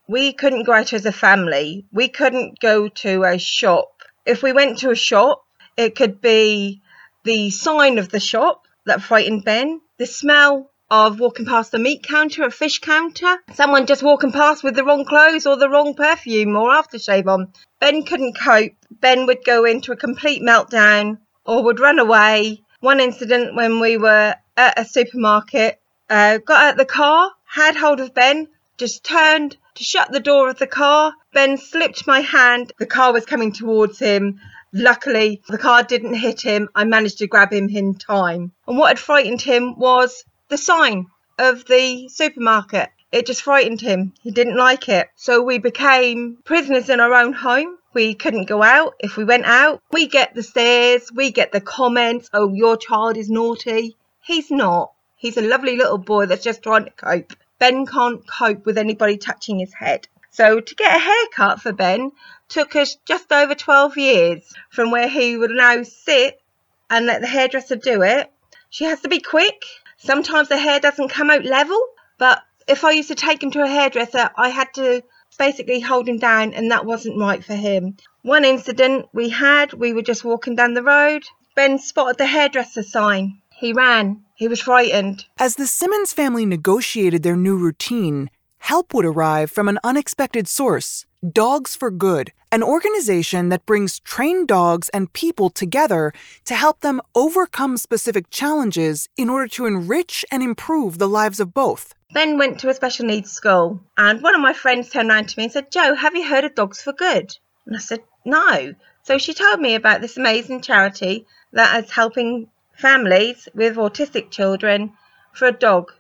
We 0.10 0.34
couldn't 0.34 0.63
go 0.63 0.74
out 0.74 0.91
as 0.91 1.06
a 1.06 1.12
family. 1.12 1.86
We 1.91 2.08
couldn't 2.08 2.60
go 2.60 2.88
to 2.88 3.24
a 3.26 3.38
shop. 3.38 4.02
If 4.26 4.41
we 4.41 4.52
went 4.52 4.80
to 4.80 4.89
a 4.89 4.95
shop, 4.95 5.45
it 5.78 5.95
could 5.95 6.19
be 6.19 6.82
the 7.26 7.52
sign 7.52 8.00
of 8.00 8.10
the 8.10 8.19
shop 8.19 8.65
that 8.86 9.04
frightened 9.04 9.45
Ben, 9.45 9.82
the 10.00 10.08
smell 10.08 10.72
of 10.89 11.19
walking 11.19 11.45
past 11.45 11.72
the 11.72 11.78
meat 11.78 12.02
counter, 12.02 12.41
a 12.41 12.50
fish 12.50 12.80
counter, 12.80 13.38
someone 13.54 13.86
just 13.86 14.02
walking 14.02 14.32
past 14.32 14.63
with 14.63 14.74
the 14.74 14.84
wrong 14.84 15.06
clothes 15.06 15.45
or 15.45 15.58
the 15.58 15.69
wrong 15.69 15.93
perfume 15.93 16.56
or 16.56 16.72
aftershave 16.72 17.28
on. 17.28 17.54
Ben 17.80 18.02
couldn't 18.02 18.36
cope. 18.36 18.74
Ben 18.89 19.28
would 19.28 19.45
go 19.45 19.63
into 19.63 19.91
a 19.91 19.95
complete 19.95 20.41
meltdown 20.41 21.19
or 21.45 21.63
would 21.63 21.80
run 21.80 22.00
away. 22.00 22.63
One 22.80 23.00
incident 23.00 23.56
when 23.56 23.80
we 23.80 23.98
were 23.98 24.34
at 24.58 24.80
a 24.80 24.86
supermarket, 24.86 25.80
uh, 26.10 26.39
got 26.39 26.63
out 26.63 26.78
the 26.78 26.86
car, 26.86 27.30
had 27.45 27.76
hold 27.76 28.00
of 28.00 28.15
Ben, 28.15 28.48
just 28.80 29.04
turned 29.04 29.56
to 29.79 29.85
shut 29.85 30.11
the 30.11 30.19
door 30.19 30.49
of 30.49 30.59
the 30.59 30.67
car. 30.67 31.13
Ben 31.33 31.57
slipped 31.57 32.05
my 32.05 32.19
hand. 32.19 32.73
The 32.79 32.85
car 32.85 33.13
was 33.13 33.25
coming 33.25 33.53
towards 33.53 33.97
him. 33.97 34.41
Luckily, 34.73 35.41
the 35.47 35.57
car 35.57 35.83
didn't 35.83 36.15
hit 36.15 36.41
him. 36.41 36.67
I 36.75 36.83
managed 36.83 37.19
to 37.19 37.27
grab 37.27 37.53
him 37.53 37.69
in 37.69 37.95
time. 37.95 38.51
And 38.67 38.77
what 38.77 38.89
had 38.89 38.99
frightened 38.99 39.41
him 39.41 39.79
was 39.79 40.25
the 40.49 40.57
sign 40.57 41.07
of 41.37 41.63
the 41.65 42.09
supermarket. 42.09 42.89
It 43.13 43.25
just 43.25 43.41
frightened 43.41 43.79
him. 43.79 44.13
He 44.21 44.31
didn't 44.31 44.57
like 44.57 44.89
it. 44.89 45.07
So 45.15 45.41
we 45.41 45.59
became 45.59 46.39
prisoners 46.43 46.89
in 46.89 46.99
our 46.99 47.13
own 47.13 47.31
home. 47.31 47.77
We 47.93 48.15
couldn't 48.15 48.49
go 48.49 48.61
out. 48.61 48.95
If 48.99 49.15
we 49.15 49.23
went 49.23 49.45
out, 49.45 49.81
we 49.93 50.07
get 50.07 50.35
the 50.35 50.43
stares, 50.43 51.09
we 51.11 51.31
get 51.31 51.53
the 51.53 51.61
comments, 51.61 52.29
oh, 52.33 52.53
your 52.53 52.75
child 52.75 53.15
is 53.15 53.29
naughty. 53.29 53.95
He's 54.21 54.51
not. 54.51 54.91
He's 55.15 55.37
a 55.37 55.41
lovely 55.41 55.77
little 55.77 55.97
boy 55.97 56.25
that's 56.25 56.43
just 56.43 56.63
trying 56.63 56.83
to 56.83 56.91
cope. 56.91 57.33
Ben 57.60 57.86
can't 57.86 58.28
cope 58.28 58.65
with 58.65 58.78
anybody 58.78 59.17
touching 59.17 59.60
his 59.60 59.74
head. 59.74 60.08
So 60.32 60.60
to 60.60 60.76
get 60.76 60.95
a 60.95 61.00
haircut 61.00 61.62
for 61.62 61.74
Ben 61.74 62.12
took 62.48 62.76
us 62.76 62.98
just 63.06 63.32
over 63.32 63.54
12 63.54 63.98
years 63.98 64.54
from 64.69 64.91
where 64.91 65.08
he 65.08 65.38
would 65.38 65.52
now 65.52 65.84
sit 65.84 66.41
and 66.89 67.06
let 67.06 67.22
the 67.22 67.28
hairdresser 67.28 67.76
do 67.76 68.02
it. 68.02 68.32
She 68.69 68.86
has 68.86 69.02
to 69.02 69.10
be 69.10 69.19
quick 69.19 69.63
Sometimes 70.02 70.48
the 70.48 70.58
hair 70.58 70.80
doesn't 70.80 71.10
come 71.10 71.30
out 71.30 71.43
level, 71.43 71.78
but 72.17 72.41
if 72.69 72.86
I 72.86 72.91
used 72.91 73.10
to 73.10 73.15
take 73.15 73.43
him 73.43 73.52
to 73.52 73.63
a 73.63 73.67
hairdresser, 73.67 74.30
I 74.38 74.48
had 74.48 74.74
to 74.76 75.04
basically 75.38 75.82
hold 75.82 76.08
him 76.08 76.19
down, 76.19 76.54
and 76.54 76.72
that 76.72 76.86
wasn't 76.86 77.19
right 77.19 77.43
for 77.43 77.54
him. 77.54 77.98
One 78.22 78.45
incident 78.45 79.10
we 79.12 79.28
had, 79.28 79.74
we 79.74 79.91
were 79.91 80.02
just 80.02 80.24
walking 80.24 80.56
down 80.56 80.74
the 80.74 80.84
road. 80.84 81.26
Ben 81.54 81.80
spotted 81.80 82.17
the 82.17 82.28
hairdresser 82.28 82.84
sign. 82.84 83.38
He 83.60 83.74
ran. 83.74 84.24
He 84.36 84.48
was 84.48 84.62
frightened. 84.62 85.26
As 85.38 85.56
the 85.56 85.67
Simmons 85.67 86.13
family 86.13 86.45
negotiated 86.45 87.24
their 87.24 87.36
new 87.36 87.58
routine, 87.58 88.30
help 88.60 88.93
would 88.93 89.04
arrive 89.04 89.52
from 89.52 89.67
an 89.67 89.80
unexpected 89.84 90.48
source 90.48 91.06
Dogs 91.30 91.76
for 91.76 91.91
Good, 91.91 92.32
an 92.54 92.63
organization 92.63 93.50
that 93.50 93.65
brings 93.65 94.00
trained 94.00 94.48
dogs 94.48 94.88
and 94.89 95.12
people 95.12 95.50
together 95.50 96.13
to 96.45 96.56
help 96.56 96.80
them 96.80 97.02
overcome 97.13 97.76
specific 97.76 98.30
challenges 98.30 99.10
in 99.17 99.30
order 99.30 99.50
to 99.50 99.65
enrich 99.65 100.24
and 100.32 100.41
improve 100.41 100.98
the 100.98 101.10
lives 101.10 101.41
of 101.41 101.54
both. 101.54 101.93
Ben 102.13 102.38
went 102.38 102.62
to 102.62 102.69
a 102.69 102.74
special 102.74 103.06
needs 103.08 103.30
school, 103.30 103.82
and 103.98 104.24
one 104.24 104.36
of 104.36 104.41
my 104.41 104.54
friends 104.54 104.89
turned 104.89 105.10
around 105.10 105.28
to 105.28 105.38
me 105.38 105.43
and 105.43 105.52
said, 105.52 105.69
Joe, 105.69 105.95
have 105.95 106.15
you 106.15 106.26
heard 106.26 106.45
of 106.45 106.56
Dogs 106.56 106.82
for 106.82 106.93
Good? 106.93 107.38
And 107.65 107.76
I 107.76 107.80
said, 107.80 108.00
no. 108.24 108.74
So 109.04 109.17
she 109.17 109.34
told 109.34 109.60
me 109.60 109.76
about 109.76 110.00
this 110.00 110.15
amazing 110.15 110.62
charity 110.62 111.26
that 111.52 111.84
is 111.84 111.91
helping 111.91 112.48
families 112.79 113.47
with 113.53 113.75
autistic 113.75 114.31
children 114.31 114.93
for 115.33 115.47
a 115.47 115.51
dog, 115.51 115.91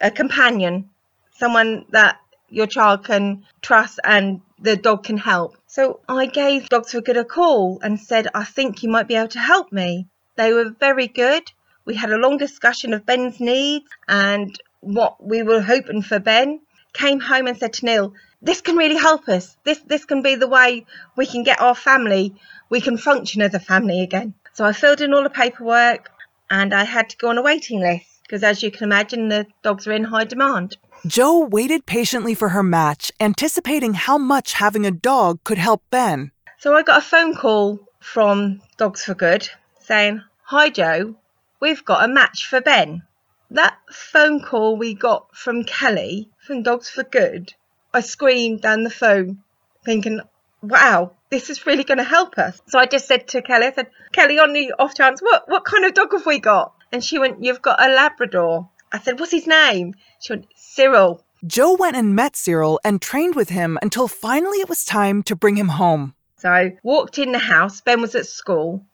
a 0.00 0.10
companion, 0.10 0.90
someone 1.32 1.86
that 1.90 2.20
your 2.50 2.66
child 2.66 3.04
can 3.04 3.44
trust 3.62 3.98
and 4.04 4.40
the 4.60 4.76
dog 4.76 5.04
can 5.04 5.16
help. 5.16 5.56
So 5.66 6.00
I 6.08 6.26
gave 6.26 6.68
Dogs 6.68 6.92
for 6.92 7.00
Good 7.00 7.16
a 7.16 7.24
call 7.24 7.78
and 7.82 8.00
said, 8.00 8.28
I 8.34 8.44
think 8.44 8.82
you 8.82 8.90
might 8.90 9.08
be 9.08 9.14
able 9.14 9.28
to 9.28 9.38
help 9.38 9.72
me. 9.72 10.06
They 10.36 10.52
were 10.52 10.70
very 10.70 11.08
good. 11.08 11.50
We 11.84 11.94
had 11.94 12.10
a 12.10 12.18
long 12.18 12.36
discussion 12.36 12.92
of 12.92 13.06
Ben's 13.06 13.40
needs 13.40 13.88
and 14.08 14.54
what 14.80 15.24
we 15.24 15.42
were 15.42 15.62
hoping 15.62 16.02
for 16.02 16.18
Ben. 16.18 16.60
Came 16.92 17.20
home 17.20 17.46
and 17.46 17.56
said 17.56 17.72
to 17.74 17.86
Neil, 17.86 18.14
this 18.42 18.60
can 18.60 18.76
really 18.76 18.96
help 18.96 19.28
us. 19.28 19.56
This 19.64 19.80
this 19.86 20.04
can 20.04 20.22
be 20.22 20.34
the 20.34 20.48
way 20.48 20.86
we 21.16 21.26
can 21.26 21.42
get 21.42 21.60
our 21.60 21.74
family, 21.74 22.34
we 22.70 22.80
can 22.80 22.96
function 22.96 23.42
as 23.42 23.54
a 23.54 23.60
family 23.60 24.00
again. 24.00 24.34
So 24.52 24.64
I 24.64 24.72
filled 24.72 25.00
in 25.00 25.12
all 25.12 25.22
the 25.22 25.30
paperwork 25.30 26.10
and 26.50 26.74
I 26.74 26.84
had 26.84 27.10
to 27.10 27.16
go 27.16 27.28
on 27.28 27.38
a 27.38 27.42
waiting 27.42 27.80
list 27.80 28.22
because 28.22 28.42
as 28.42 28.62
you 28.62 28.70
can 28.70 28.84
imagine 28.84 29.28
the 29.28 29.46
dogs 29.62 29.86
are 29.86 29.92
in 29.92 30.04
high 30.04 30.24
demand. 30.24 30.76
Joe 31.06 31.40
waited 31.40 31.86
patiently 31.86 32.34
for 32.34 32.50
her 32.50 32.62
match, 32.62 33.12
anticipating 33.20 33.94
how 33.94 34.18
much 34.18 34.54
having 34.54 34.84
a 34.84 34.90
dog 34.90 35.42
could 35.44 35.58
help 35.58 35.82
Ben. 35.90 36.32
So 36.58 36.74
I 36.74 36.82
got 36.82 36.98
a 36.98 37.06
phone 37.06 37.34
call 37.34 37.80
from 38.00 38.60
Dogs 38.76 39.04
for 39.04 39.14
Good 39.14 39.48
saying, 39.80 40.22
Hi 40.44 40.68
Joe, 40.70 41.14
we've 41.60 41.84
got 41.84 42.04
a 42.04 42.12
match 42.12 42.46
for 42.46 42.60
Ben. 42.60 43.02
That 43.50 43.78
phone 43.90 44.42
call 44.42 44.76
we 44.76 44.94
got 44.94 45.34
from 45.34 45.64
Kelly 45.64 46.28
from 46.38 46.62
Dogs 46.62 46.90
for 46.90 47.04
Good, 47.04 47.54
I 47.94 48.00
screamed 48.00 48.60
down 48.60 48.82
the 48.82 48.90
phone 48.90 49.42
thinking, 49.84 50.20
wow, 50.62 51.12
this 51.30 51.50
is 51.50 51.66
really 51.66 51.84
going 51.84 51.98
to 51.98 52.04
help 52.04 52.38
us. 52.38 52.60
So 52.68 52.78
I 52.78 52.86
just 52.86 53.06
said 53.06 53.28
to 53.28 53.42
Kelly, 53.42 53.66
I 53.66 53.72
said, 53.72 53.88
Kelly, 54.12 54.38
on 54.38 54.52
the 54.52 54.74
off 54.78 54.94
chance, 54.94 55.20
what, 55.20 55.48
what 55.48 55.64
kind 55.64 55.84
of 55.84 55.94
dog 55.94 56.12
have 56.12 56.26
we 56.26 56.38
got? 56.38 56.74
And 56.92 57.04
she 57.04 57.18
went, 57.18 57.44
You've 57.44 57.62
got 57.62 57.82
a 57.82 57.92
Labrador. 57.92 58.68
I 58.92 58.98
said, 58.98 59.20
What's 59.20 59.32
his 59.32 59.46
name? 59.46 59.94
She 60.20 60.32
went, 60.32 60.46
Cyril. 60.56 61.22
Joe 61.46 61.74
went 61.74 61.96
and 61.96 62.16
met 62.16 62.34
Cyril 62.34 62.80
and 62.82 63.00
trained 63.00 63.36
with 63.36 63.50
him 63.50 63.78
until 63.80 64.08
finally 64.08 64.58
it 64.58 64.68
was 64.68 64.84
time 64.84 65.22
to 65.24 65.36
bring 65.36 65.56
him 65.56 65.68
home. 65.68 66.14
So 66.38 66.48
I 66.48 66.78
walked 66.82 67.18
in 67.18 67.32
the 67.32 67.38
house. 67.38 67.80
Ben 67.80 68.00
was 68.00 68.14
at 68.14 68.26
school. 68.26 68.84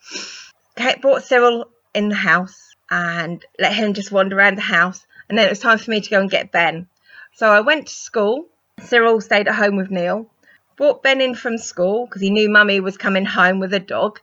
Kate 0.77 1.01
brought 1.01 1.23
Cyril 1.23 1.67
in 1.95 2.09
the 2.09 2.15
house 2.15 2.75
and 2.91 3.45
let 3.59 3.73
him 3.73 3.95
just 3.95 4.13
wander 4.13 4.37
around 4.37 4.57
the 4.57 4.63
house. 4.63 5.07
And 5.29 5.39
then 5.39 5.47
it 5.47 5.51
was 5.51 5.61
time 5.61 5.79
for 5.79 5.91
me 5.91 6.01
to 6.01 6.11
go 6.11 6.21
and 6.21 6.31
get 6.31 6.53
Ben. 6.53 6.89
So 7.35 7.51
I 7.51 7.61
went 7.61 7.87
to 7.87 7.95
school. 7.95 8.47
Cyril 8.83 9.21
stayed 9.21 9.49
at 9.49 9.55
home 9.55 9.77
with 9.77 9.91
Neil. 9.91 10.31
Brought 10.77 11.03
Ben 11.03 11.21
in 11.21 11.35
from 11.35 11.59
school 11.59 12.07
because 12.07 12.23
he 12.23 12.31
knew 12.31 12.49
Mummy 12.49 12.81
was 12.81 12.97
coming 12.97 13.25
home 13.25 13.61
with 13.61 13.73
a 13.73 13.79
dog. 13.79 14.21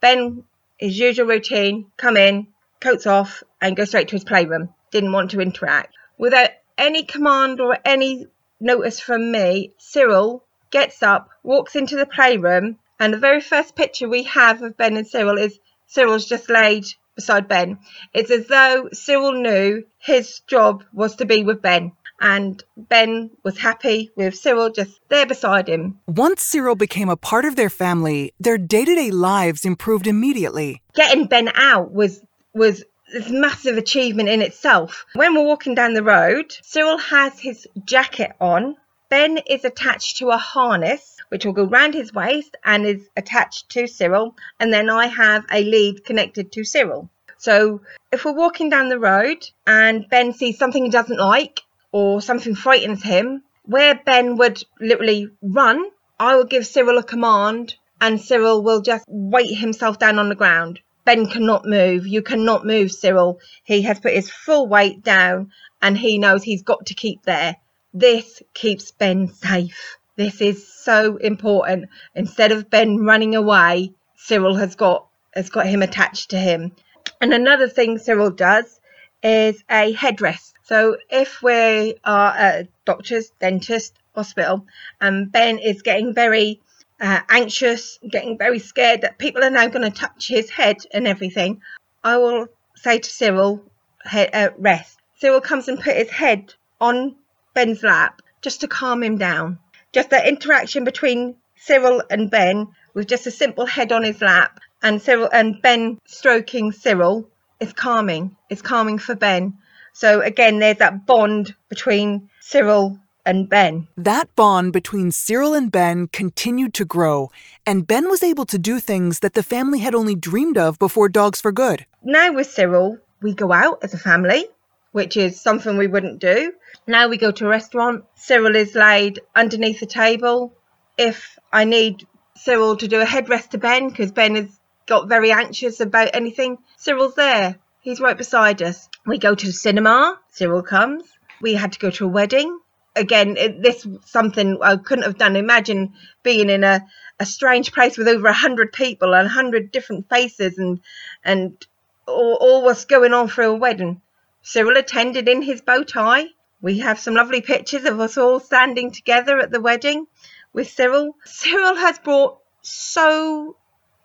Ben, 0.00 0.44
his 0.78 0.98
usual 0.98 1.26
routine, 1.26 1.90
come 1.96 2.16
in, 2.16 2.46
coats 2.80 3.06
off, 3.06 3.42
and 3.60 3.76
go 3.76 3.84
straight 3.84 4.08
to 4.08 4.16
his 4.16 4.24
playroom. 4.24 4.74
Didn't 4.90 5.12
want 5.12 5.30
to 5.32 5.40
interact. 5.40 5.94
Without 6.16 6.50
any 6.78 7.02
command 7.02 7.60
or 7.60 7.78
any 7.84 8.26
notice 8.58 8.98
from 8.98 9.30
me, 9.30 9.74
Cyril 9.78 10.44
gets 10.70 11.02
up, 11.02 11.28
walks 11.42 11.76
into 11.76 11.96
the 11.96 12.06
playroom, 12.06 12.78
and 12.98 13.12
the 13.12 13.18
very 13.18 13.40
first 13.40 13.76
picture 13.76 14.08
we 14.08 14.22
have 14.22 14.62
of 14.62 14.76
Ben 14.76 14.96
and 14.96 15.06
Cyril 15.06 15.38
is 15.38 15.58
Cyril's 15.86 16.26
just 16.26 16.48
laid 16.48 16.86
beside 17.14 17.48
Ben. 17.48 17.78
It's 18.14 18.30
as 18.30 18.46
though 18.46 18.88
Cyril 18.92 19.32
knew 19.32 19.84
his 19.98 20.40
job 20.46 20.84
was 20.92 21.16
to 21.16 21.26
be 21.26 21.42
with 21.42 21.60
Ben. 21.60 21.92
And 22.20 22.62
Ben 22.76 23.30
was 23.42 23.58
happy 23.58 24.10
with 24.14 24.36
Cyril 24.36 24.70
just 24.70 25.00
there 25.08 25.26
beside 25.26 25.68
him. 25.68 25.98
Once 26.06 26.42
Cyril 26.42 26.74
became 26.74 27.08
a 27.08 27.16
part 27.16 27.44
of 27.44 27.56
their 27.56 27.70
family, 27.70 28.34
their 28.38 28.58
day 28.58 28.84
to 28.84 28.94
day 28.94 29.10
lives 29.10 29.64
improved 29.64 30.06
immediately. 30.06 30.82
Getting 30.94 31.26
Ben 31.26 31.50
out 31.54 31.92
was 31.92 32.20
was 32.52 32.84
this 33.12 33.30
massive 33.30 33.76
achievement 33.76 34.28
in 34.28 34.42
itself. 34.42 35.06
When 35.14 35.34
we're 35.34 35.46
walking 35.46 35.74
down 35.74 35.94
the 35.94 36.02
road, 36.02 36.54
Cyril 36.62 36.98
has 36.98 37.38
his 37.38 37.66
jacket 37.84 38.32
on. 38.40 38.76
Ben 39.08 39.38
is 39.48 39.64
attached 39.64 40.18
to 40.18 40.28
a 40.28 40.36
harness 40.36 41.16
which 41.30 41.44
will 41.44 41.52
go 41.52 41.64
round 41.64 41.94
his 41.94 42.12
waist 42.12 42.56
and 42.64 42.84
is 42.84 43.08
attached 43.16 43.70
to 43.70 43.86
Cyril, 43.86 44.36
and 44.58 44.72
then 44.72 44.90
I 44.90 45.06
have 45.06 45.44
a 45.50 45.62
lead 45.62 46.04
connected 46.04 46.52
to 46.52 46.64
Cyril. 46.64 47.08
So 47.38 47.80
if 48.12 48.24
we're 48.24 48.32
walking 48.32 48.68
down 48.68 48.88
the 48.88 48.98
road 48.98 49.48
and 49.66 50.06
Ben 50.10 50.34
sees 50.34 50.58
something 50.58 50.84
he 50.84 50.90
doesn't 50.90 51.18
like 51.18 51.62
or 51.92 52.20
something 52.20 52.54
frightens 52.54 53.02
him, 53.02 53.42
where 53.64 53.94
Ben 53.94 54.36
would 54.36 54.62
literally 54.80 55.28
run, 55.42 55.90
I 56.18 56.36
will 56.36 56.44
give 56.44 56.66
Cyril 56.66 56.98
a 56.98 57.02
command 57.02 57.74
and 58.00 58.20
Cyril 58.20 58.62
will 58.62 58.80
just 58.80 59.04
weight 59.08 59.56
himself 59.56 59.98
down 59.98 60.18
on 60.18 60.28
the 60.28 60.34
ground. 60.34 60.80
Ben 61.04 61.26
cannot 61.26 61.64
move. 61.64 62.06
You 62.06 62.22
cannot 62.22 62.66
move, 62.66 62.92
Cyril. 62.92 63.40
He 63.64 63.82
has 63.82 64.00
put 64.00 64.12
his 64.12 64.30
full 64.30 64.68
weight 64.68 65.02
down 65.02 65.50
and 65.82 65.96
he 65.96 66.18
knows 66.18 66.42
he's 66.42 66.62
got 66.62 66.86
to 66.86 66.94
keep 66.94 67.22
there. 67.22 67.56
This 67.92 68.42
keeps 68.54 68.92
Ben 68.92 69.28
safe. 69.28 69.96
This 70.16 70.40
is 70.40 70.66
so 70.68 71.16
important. 71.16 71.88
Instead 72.14 72.52
of 72.52 72.70
Ben 72.70 72.98
running 72.98 73.34
away, 73.34 73.92
Cyril 74.16 74.56
has 74.56 74.74
got 74.74 75.06
has 75.34 75.48
got 75.48 75.66
him 75.66 75.82
attached 75.82 76.30
to 76.30 76.38
him. 76.38 76.72
And 77.20 77.32
another 77.32 77.68
thing 77.68 77.98
Cyril 77.98 78.30
does 78.30 78.80
is 79.22 79.62
a 79.70 79.94
headrest. 79.94 80.52
So 80.70 80.96
if 81.10 81.42
we 81.42 81.96
are 82.04 82.32
a 82.38 82.68
doctor's, 82.84 83.30
dentist, 83.40 83.92
hospital, 84.14 84.66
and 85.00 85.32
Ben 85.32 85.58
is 85.58 85.82
getting 85.82 86.14
very 86.14 86.60
uh, 87.00 87.22
anxious, 87.28 87.98
getting 88.08 88.38
very 88.38 88.60
scared 88.60 89.00
that 89.00 89.18
people 89.18 89.42
are 89.42 89.50
now 89.50 89.66
going 89.66 89.82
to 89.82 89.90
touch 89.90 90.28
his 90.28 90.48
head 90.48 90.76
and 90.94 91.08
everything, 91.08 91.60
I 92.04 92.18
will 92.18 92.46
say 92.76 93.00
to 93.00 93.10
Cyril, 93.10 93.64
head, 94.04 94.30
uh, 94.32 94.50
rest. 94.58 95.00
Cyril 95.16 95.40
comes 95.40 95.66
and 95.66 95.80
put 95.80 95.96
his 95.96 96.08
head 96.08 96.54
on 96.80 97.16
Ben's 97.52 97.82
lap 97.82 98.22
just 98.40 98.60
to 98.60 98.68
calm 98.68 99.02
him 99.02 99.18
down. 99.18 99.58
Just 99.92 100.10
that 100.10 100.28
interaction 100.28 100.84
between 100.84 101.34
Cyril 101.56 102.00
and 102.08 102.30
Ben 102.30 102.68
with 102.94 103.08
just 103.08 103.26
a 103.26 103.32
simple 103.32 103.66
head 103.66 103.90
on 103.90 104.04
his 104.04 104.20
lap 104.20 104.60
and 104.84 105.02
Cyril 105.02 105.30
and 105.32 105.60
Ben 105.60 105.98
stroking 106.06 106.70
Cyril 106.70 107.28
is 107.58 107.72
calming. 107.72 108.36
It's 108.48 108.62
calming 108.62 108.98
for 108.98 109.16
Ben. 109.16 109.58
So 109.92 110.20
again, 110.20 110.58
there's 110.58 110.78
that 110.78 111.06
bond 111.06 111.54
between 111.68 112.28
Cyril 112.40 112.98
and 113.26 113.48
Ben. 113.48 113.86
That 113.96 114.34
bond 114.34 114.72
between 114.72 115.12
Cyril 115.12 115.54
and 115.54 115.70
Ben 115.70 116.08
continued 116.08 116.74
to 116.74 116.84
grow, 116.84 117.30
and 117.66 117.86
Ben 117.86 118.08
was 118.08 118.22
able 118.22 118.46
to 118.46 118.58
do 118.58 118.80
things 118.80 119.20
that 119.20 119.34
the 119.34 119.42
family 119.42 119.80
had 119.80 119.94
only 119.94 120.14
dreamed 120.14 120.56
of 120.56 120.78
before 120.78 121.08
Dogs 121.08 121.40
for 121.40 121.52
Good. 121.52 121.86
Now 122.02 122.32
with 122.32 122.50
Cyril, 122.50 122.98
we 123.20 123.34
go 123.34 123.52
out 123.52 123.80
as 123.82 123.94
a 123.94 123.98
family, 123.98 124.46
which 124.92 125.16
is 125.16 125.40
something 125.40 125.76
we 125.76 125.86
wouldn't 125.86 126.18
do. 126.18 126.52
Now 126.86 127.08
we 127.08 127.18
go 127.18 127.30
to 127.30 127.46
a 127.46 127.48
restaurant. 127.48 128.04
Cyril 128.14 128.56
is 128.56 128.74
laid 128.74 129.20
underneath 129.34 129.80
the 129.80 129.86
table. 129.86 130.54
If 130.96 131.38
I 131.52 131.64
need 131.64 132.06
Cyril 132.36 132.76
to 132.78 132.88
do 132.88 133.00
a 133.00 133.06
headrest 133.06 133.50
to 133.50 133.58
Ben 133.58 133.88
because 133.88 134.12
Ben 134.12 134.34
has 134.34 134.60
got 134.86 135.08
very 135.08 135.30
anxious 135.30 135.80
about 135.80 136.10
anything, 136.14 136.58
Cyril's 136.78 137.14
there. 137.14 137.58
He's 137.82 137.98
right 137.98 138.16
beside 138.16 138.60
us. 138.60 138.90
We 139.06 139.16
go 139.16 139.34
to 139.34 139.46
the 139.46 139.52
cinema. 139.52 140.20
Cyril 140.28 140.62
comes. 140.62 141.04
We 141.40 141.54
had 141.54 141.72
to 141.72 141.78
go 141.78 141.88
to 141.90 142.04
a 142.04 142.08
wedding. 142.08 142.60
Again, 142.94 143.38
it, 143.38 143.62
this 143.62 143.86
something 144.04 144.58
I 144.60 144.76
couldn't 144.76 145.04
have 145.04 145.16
done. 145.16 145.34
Imagine 145.34 145.94
being 146.22 146.50
in 146.50 146.62
a, 146.62 146.86
a 147.18 147.24
strange 147.24 147.72
place 147.72 147.96
with 147.96 148.06
over 148.06 148.28
a 148.28 148.34
hundred 148.34 148.74
people 148.74 149.14
and 149.14 149.26
hundred 149.26 149.72
different 149.72 150.10
faces 150.10 150.58
and 150.58 150.80
and 151.24 151.66
all, 152.06 152.34
all 152.34 152.64
what's 152.64 152.84
going 152.84 153.14
on 153.14 153.28
for 153.28 153.44
a 153.44 153.54
wedding. 153.54 154.02
Cyril 154.42 154.76
attended 154.76 155.26
in 155.26 155.40
his 155.40 155.62
bow 155.62 155.82
tie. 155.82 156.26
We 156.60 156.80
have 156.80 156.98
some 156.98 157.14
lovely 157.14 157.40
pictures 157.40 157.86
of 157.86 157.98
us 157.98 158.18
all 158.18 158.40
standing 158.40 158.90
together 158.90 159.38
at 159.38 159.50
the 159.50 159.60
wedding 159.60 160.06
with 160.52 160.68
Cyril. 160.68 161.16
Cyril 161.24 161.76
has 161.76 161.98
brought 161.98 162.40
so 162.60 163.56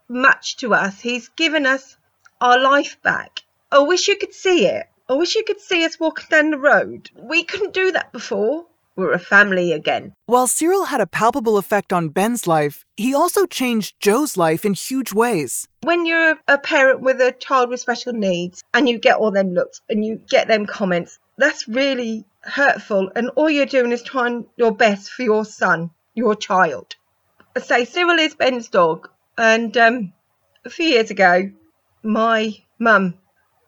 much 0.07 0.55
to 0.57 0.73
us. 0.73 1.01
He's 1.01 1.27
given 1.27 1.65
us 1.65 1.97
our 2.39 2.57
life 2.57 3.01
back. 3.01 3.41
I 3.75 3.79
wish 3.79 4.07
you 4.07 4.15
could 4.15 4.33
see 4.33 4.67
it. 4.67 4.87
I 5.09 5.13
wish 5.15 5.35
you 5.35 5.43
could 5.43 5.59
see 5.59 5.83
us 5.83 5.99
walking 5.99 6.27
down 6.29 6.51
the 6.51 6.57
road. 6.57 7.09
We 7.13 7.43
couldn't 7.43 7.73
do 7.73 7.91
that 7.91 8.13
before. 8.13 8.67
We're 8.95 9.11
a 9.11 9.19
family 9.19 9.73
again. 9.73 10.13
While 10.27 10.47
Cyril 10.47 10.85
had 10.85 11.01
a 11.01 11.05
palpable 11.05 11.57
effect 11.57 11.91
on 11.91 12.07
Ben's 12.07 12.47
life, 12.47 12.85
he 12.95 13.13
also 13.13 13.45
changed 13.45 13.99
Joe's 13.99 14.37
life 14.37 14.63
in 14.63 14.75
huge 14.75 15.11
ways. 15.11 15.67
When 15.81 16.05
you're 16.05 16.39
a 16.47 16.57
parent 16.57 17.01
with 17.01 17.19
a 17.19 17.33
child 17.33 17.67
with 17.67 17.81
special 17.81 18.13
needs 18.13 18.63
and 18.73 18.87
you 18.87 18.97
get 18.97 19.17
all 19.17 19.31
them 19.31 19.53
looks 19.53 19.81
and 19.89 20.05
you 20.05 20.21
get 20.29 20.47
them 20.47 20.65
comments, 20.65 21.19
that's 21.37 21.67
really 21.67 22.23
hurtful. 22.43 23.11
And 23.13 23.29
all 23.35 23.49
you're 23.49 23.65
doing 23.65 23.91
is 23.91 24.03
trying 24.03 24.45
your 24.55 24.71
best 24.71 25.09
for 25.09 25.23
your 25.23 25.43
son, 25.43 25.91
your 26.13 26.33
child. 26.33 26.95
I 27.57 27.59
say 27.59 27.83
Cyril 27.83 28.19
is 28.19 28.35
Ben's 28.35 28.69
dog. 28.69 29.09
And 29.37 29.75
um, 29.75 30.13
a 30.63 30.69
few 30.69 30.85
years 30.85 31.11
ago, 31.11 31.51
my 32.03 32.55
mum 32.79 33.15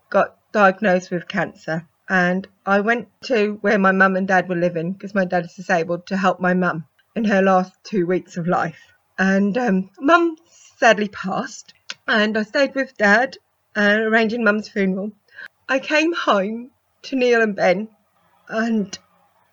got 0.10 0.38
diagnosed 0.52 1.12
with 1.12 1.28
cancer 1.28 1.88
and 2.10 2.48
I 2.66 2.80
went 2.80 3.10
to 3.24 3.58
where 3.62 3.78
my 3.78 3.92
mum 3.92 4.16
and 4.16 4.28
dad 4.28 4.48
were 4.48 4.56
living 4.56 4.94
because 4.94 5.14
my 5.14 5.26
dad 5.26 5.46
is 5.46 5.56
disabled 5.56 6.08
to 6.08 6.18
help 6.18 6.40
my 6.40 6.54
mum 6.54 6.86
in 7.16 7.26
her 7.26 7.42
last 7.42 7.74
two 7.84 8.06
weeks 8.06 8.38
of 8.38 8.48
life. 8.48 8.94
and 9.18 9.58
um, 9.58 9.90
Mum 10.00 10.38
sadly 10.78 11.08
passed, 11.10 11.74
and 12.08 12.38
I 12.38 12.44
stayed 12.44 12.76
with 12.76 12.96
Dad 12.96 13.38
and 13.76 14.02
arranging 14.04 14.44
Mum's 14.44 14.70
funeral. 14.70 15.12
I 15.68 15.80
came 15.80 16.14
home 16.14 16.70
to 17.04 17.16
Neil 17.16 17.42
and 17.42 17.56
Ben, 17.56 17.90
and 18.48 18.98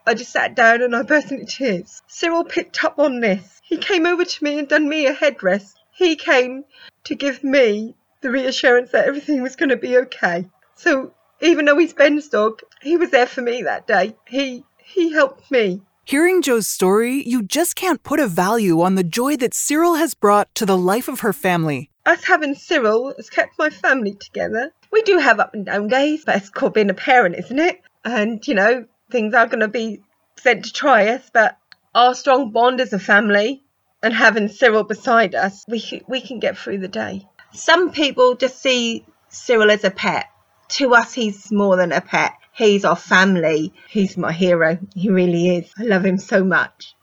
I 0.07 0.15
just 0.15 0.33
sat 0.33 0.55
down 0.55 0.83
and 0.83 0.95
I 0.95 1.03
burst 1.03 1.33
into 1.33 1.47
tears. 1.47 2.03
Cyril 2.07 2.45
picked 2.45 2.85
up 2.85 2.99
on 2.99 3.21
this. 3.21 3.61
He 3.65 3.79
came 3.79 4.05
over 4.05 4.25
to 4.25 4.45
me 4.45 4.59
and 4.59 4.69
done 4.69 4.87
me 4.89 5.07
a 5.07 5.15
headrest. 5.15 5.75
He 5.91 6.17
came 6.17 6.65
to 7.05 7.15
give 7.15 7.43
me 7.43 7.97
the 8.25 8.31
reassurance 8.31 8.91
that 8.91 9.07
everything 9.07 9.43
was 9.43 9.55
going 9.55 9.69
to 9.69 9.77
be 9.77 9.99
okay. 9.99 10.49
So 10.77 11.13
even 11.43 11.67
though 11.67 11.77
he's 11.77 11.93
Ben's 11.93 12.29
dog, 12.29 12.63
he 12.81 12.97
was 12.97 13.11
there 13.11 13.27
for 13.27 13.43
me 13.43 13.63
that 13.63 13.87
day. 13.87 14.17
He 14.27 14.65
he 14.79 15.13
helped 15.13 15.51
me. 15.51 15.83
Hearing 16.05 16.41
Joe's 16.43 16.67
story, 16.67 17.23
you 17.27 17.43
just 17.43 17.77
can't 17.77 18.03
put 18.03 18.21
a 18.21 18.27
value 18.27 18.81
on 18.81 18.95
the 18.95 19.05
joy 19.05 19.37
that 19.37 19.55
Cyril 19.55 19.97
has 19.97 20.15
brought 20.15 20.55
to 20.55 20.67
the 20.67 20.77
life 20.77 21.07
of 21.07 21.21
her 21.21 21.33
family. 21.35 21.91
Us 22.07 22.25
having 22.25 22.55
Cyril 22.55 23.13
has 23.17 23.29
kept 23.29 23.59
my 23.59 23.69
family 23.71 24.15
together. 24.15 24.73
We 24.91 25.03
do 25.03 25.19
have 25.19 25.39
up 25.39 25.55
and 25.55 25.67
down 25.67 25.89
days, 25.89 26.25
but 26.25 26.37
it's 26.37 26.51
called 26.51 26.75
being 26.75 26.91
a 26.91 26.95
parent, 26.95 27.37
isn't 27.37 27.59
it? 27.59 27.81
And, 28.05 28.47
you 28.47 28.55
know, 28.55 28.87
things 29.11 29.35
are 29.35 29.47
going 29.47 29.61
to 29.61 29.69
be 29.69 30.01
sent 30.39 30.67
to 30.67 30.73
try 30.73 31.09
us, 31.09 31.31
but 31.33 31.57
our 31.95 32.15
strong 32.15 32.53
bond 32.53 32.81
as 32.81 32.93
a 32.93 32.99
family 32.99 33.63
and 34.03 34.13
having 34.13 34.49
Cyril 34.49 34.85
beside 34.85 35.35
us, 35.35 35.65
we, 35.69 36.03
we 36.07 36.21
can 36.21 36.39
get 36.39 36.59
through 36.59 36.79
the 36.79 36.89
day. 36.89 37.27
Some 37.55 37.93
people 37.93 38.35
just 38.35 38.61
see 38.61 39.07
Cyril 39.29 39.71
as 39.71 39.85
a 39.85 39.91
pet. 39.91 40.27
To 40.71 40.93
us, 40.95 41.13
he's 41.13 41.53
more 41.53 41.77
than 41.77 41.93
a 41.93 42.01
pet. 42.01 42.33
He's 42.53 42.85
our 42.85 42.97
family. 42.97 43.73
He's 43.89 44.17
my 44.17 44.33
hero. 44.33 44.79
He 44.95 45.09
really 45.09 45.57
is. 45.57 45.73
I 45.79 45.85
love 45.85 46.05
him 46.05 46.19
so 46.19 46.43
much. 46.43 46.97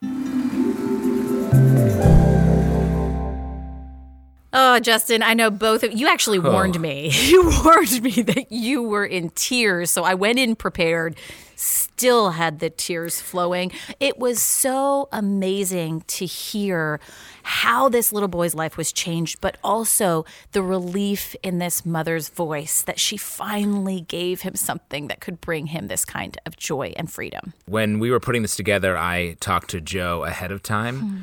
Oh, 4.73 4.79
Justin, 4.79 5.21
I 5.21 5.33
know 5.33 5.51
both 5.51 5.83
of 5.83 5.91
you 5.91 6.07
actually 6.07 6.39
warned 6.39 6.79
me. 6.79 7.11
You 7.31 7.51
warned 7.65 8.01
me 8.01 8.21
that 8.21 8.53
you 8.53 8.81
were 8.81 9.03
in 9.05 9.31
tears. 9.31 9.91
So 9.91 10.05
I 10.05 10.13
went 10.13 10.39
in 10.39 10.55
prepared, 10.55 11.17
still 11.57 12.31
had 12.31 12.59
the 12.59 12.69
tears 12.69 13.19
flowing. 13.19 13.73
It 13.99 14.17
was 14.17 14.41
so 14.41 15.09
amazing 15.11 16.05
to 16.07 16.25
hear 16.25 17.01
how 17.43 17.89
this 17.89 18.13
little 18.13 18.29
boy's 18.29 18.55
life 18.55 18.77
was 18.77 18.93
changed, 18.93 19.41
but 19.41 19.57
also 19.61 20.23
the 20.53 20.63
relief 20.63 21.35
in 21.43 21.57
this 21.57 21.85
mother's 21.85 22.29
voice 22.29 22.81
that 22.83 22.97
she 22.97 23.17
finally 23.17 23.99
gave 23.99 24.41
him 24.41 24.55
something 24.55 25.07
that 25.09 25.19
could 25.19 25.41
bring 25.41 25.67
him 25.67 25.89
this 25.89 26.05
kind 26.05 26.37
of 26.45 26.55
joy 26.55 26.93
and 26.95 27.11
freedom. 27.11 27.51
When 27.65 27.99
we 27.99 28.09
were 28.09 28.21
putting 28.21 28.41
this 28.41 28.55
together, 28.55 28.97
I 28.97 29.35
talked 29.41 29.69
to 29.71 29.81
Joe 29.81 30.23
ahead 30.23 30.53
of 30.53 30.63
time. 30.63 30.99
Hmm. 30.99 31.17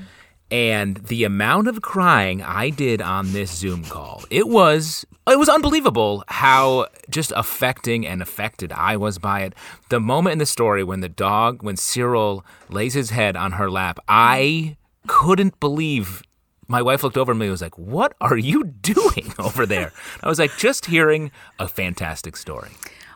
And 0.51 0.97
the 0.97 1.25
amount 1.25 1.69
of 1.69 1.83
crying 1.83 2.43
I 2.43 2.71
did 2.71 3.03
on 3.03 3.33
this 3.33 3.51
Zoom 3.51 3.85
call, 3.85 4.25
it 4.31 4.49
was 4.49 5.05
it 5.29 5.39
was 5.39 5.49
unbelievable 5.49 6.25
how 6.29 6.87
just 7.11 7.33
affecting 7.37 8.07
and 8.07 8.23
affected 8.23 8.73
I 8.73 8.97
was 8.97 9.19
by 9.19 9.41
it. 9.43 9.55
The 9.91 10.01
moment 10.01 10.33
in 10.33 10.39
the 10.39 10.47
story 10.47 10.83
when 10.83 11.01
the 11.01 11.09
dog, 11.09 11.63
when 11.63 11.77
Cyril 11.77 12.47
lays 12.71 12.95
his 12.95 13.11
head 13.11 13.37
on 13.37 13.53
her 13.53 13.71
lap, 13.71 13.99
I 14.09 14.79
couldn't 15.07 15.61
believe 15.61 16.23
my 16.67 16.83
wife 16.83 17.03
looked 17.03 17.17
over 17.17 17.33
at 17.33 17.39
me 17.39 17.47
and 17.47 17.51
was 17.51 17.63
like, 17.63 17.77
What 17.77 18.15
are 18.21 18.37
you 18.37 18.65
doing 18.65 19.33
over 19.39 19.67
there? 19.67 19.93
I 20.23 20.29
was 20.29 20.39
like, 20.39 20.57
just 20.57 20.87
hearing 20.87 21.31
a 21.59 21.69
fantastic 21.69 22.37
story. 22.37 22.71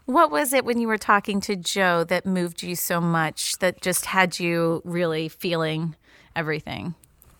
What 0.04 0.30
was 0.30 0.52
it 0.52 0.64
when 0.64 0.80
you 0.80 0.88
were 0.88 0.98
talking 0.98 1.40
to 1.42 1.54
Joe 1.54 2.02
that 2.04 2.26
moved 2.26 2.62
you 2.62 2.74
so 2.74 3.00
much, 3.00 3.58
that 3.58 3.80
just 3.80 4.06
had 4.06 4.40
you 4.40 4.82
really 4.84 5.28
feeling 5.28 5.94
everything? 6.34 6.94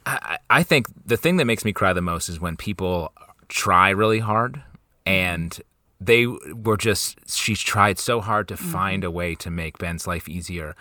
I, 0.07 0.39
I 0.51 0.63
think 0.63 0.87
the 1.05 1.17
thing 1.17 1.37
that 1.37 1.45
makes 1.45 1.65
me 1.65 1.73
cry 1.73 1.93
the 1.93 2.03
most 2.03 2.29
is 2.29 2.41
when 2.41 2.57
people 2.57 3.13
try 3.49 3.91
really 3.91 4.19
hard 4.19 4.63
and 5.05 5.61
they 6.01 6.27
were 6.27 6.77
just 6.77 7.19
she 7.29 7.55
tried 7.55 7.99
so 7.99 8.21
hard 8.21 8.49
to 8.49 8.57
find 8.57 9.05
a 9.05 9.11
way 9.11 9.35
to 9.37 9.51
make 9.51 9.79
ben's 9.79 10.07
life 10.07 10.29
easier. 10.29 10.75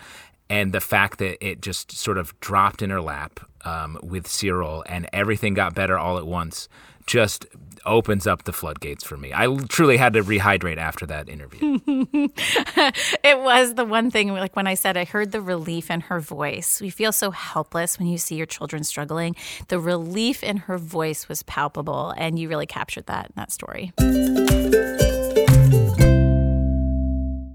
And 0.50 0.72
the 0.72 0.80
fact 0.80 1.18
that 1.18 1.44
it 1.46 1.62
just 1.62 1.92
sort 1.92 2.18
of 2.18 2.38
dropped 2.40 2.82
in 2.82 2.90
her 2.90 3.00
lap 3.00 3.40
um, 3.64 3.98
with 4.02 4.26
cyril 4.26 4.84
and 4.86 5.08
everything 5.12 5.54
got 5.54 5.74
better 5.74 5.98
all 5.98 6.18
at 6.18 6.26
once 6.26 6.68
just 7.06 7.46
opens 7.84 8.28
up 8.28 8.44
the 8.44 8.52
floodgates 8.52 9.02
for 9.02 9.16
me 9.16 9.32
i 9.34 9.52
truly 9.68 9.96
had 9.96 10.12
to 10.12 10.22
rehydrate 10.22 10.76
after 10.76 11.04
that 11.04 11.28
interview 11.28 11.78
it 13.24 13.38
was 13.40 13.74
the 13.74 13.84
one 13.84 14.10
thing 14.10 14.32
like 14.32 14.56
when 14.56 14.66
I 14.66 14.74
said 14.74 14.96
I 14.96 15.04
heard 15.04 15.32
the 15.32 15.40
relief 15.40 15.90
in 15.90 16.00
her 16.02 16.20
voice. 16.20 16.80
We 16.80 16.90
feel 16.90 17.12
so 17.12 17.30
helpless 17.30 17.98
when 17.98 18.08
you 18.08 18.18
see 18.18 18.36
your 18.36 18.46
children 18.46 18.84
struggling. 18.84 19.36
The 19.68 19.78
relief 19.78 20.42
in 20.42 20.58
her 20.58 20.78
voice 20.78 21.28
was 21.28 21.42
palpable 21.42 22.14
and 22.16 22.38
you 22.38 22.48
really 22.48 22.66
captured 22.66 23.06
that 23.06 23.26
in 23.26 23.32
that 23.36 23.52
story. 23.52 23.92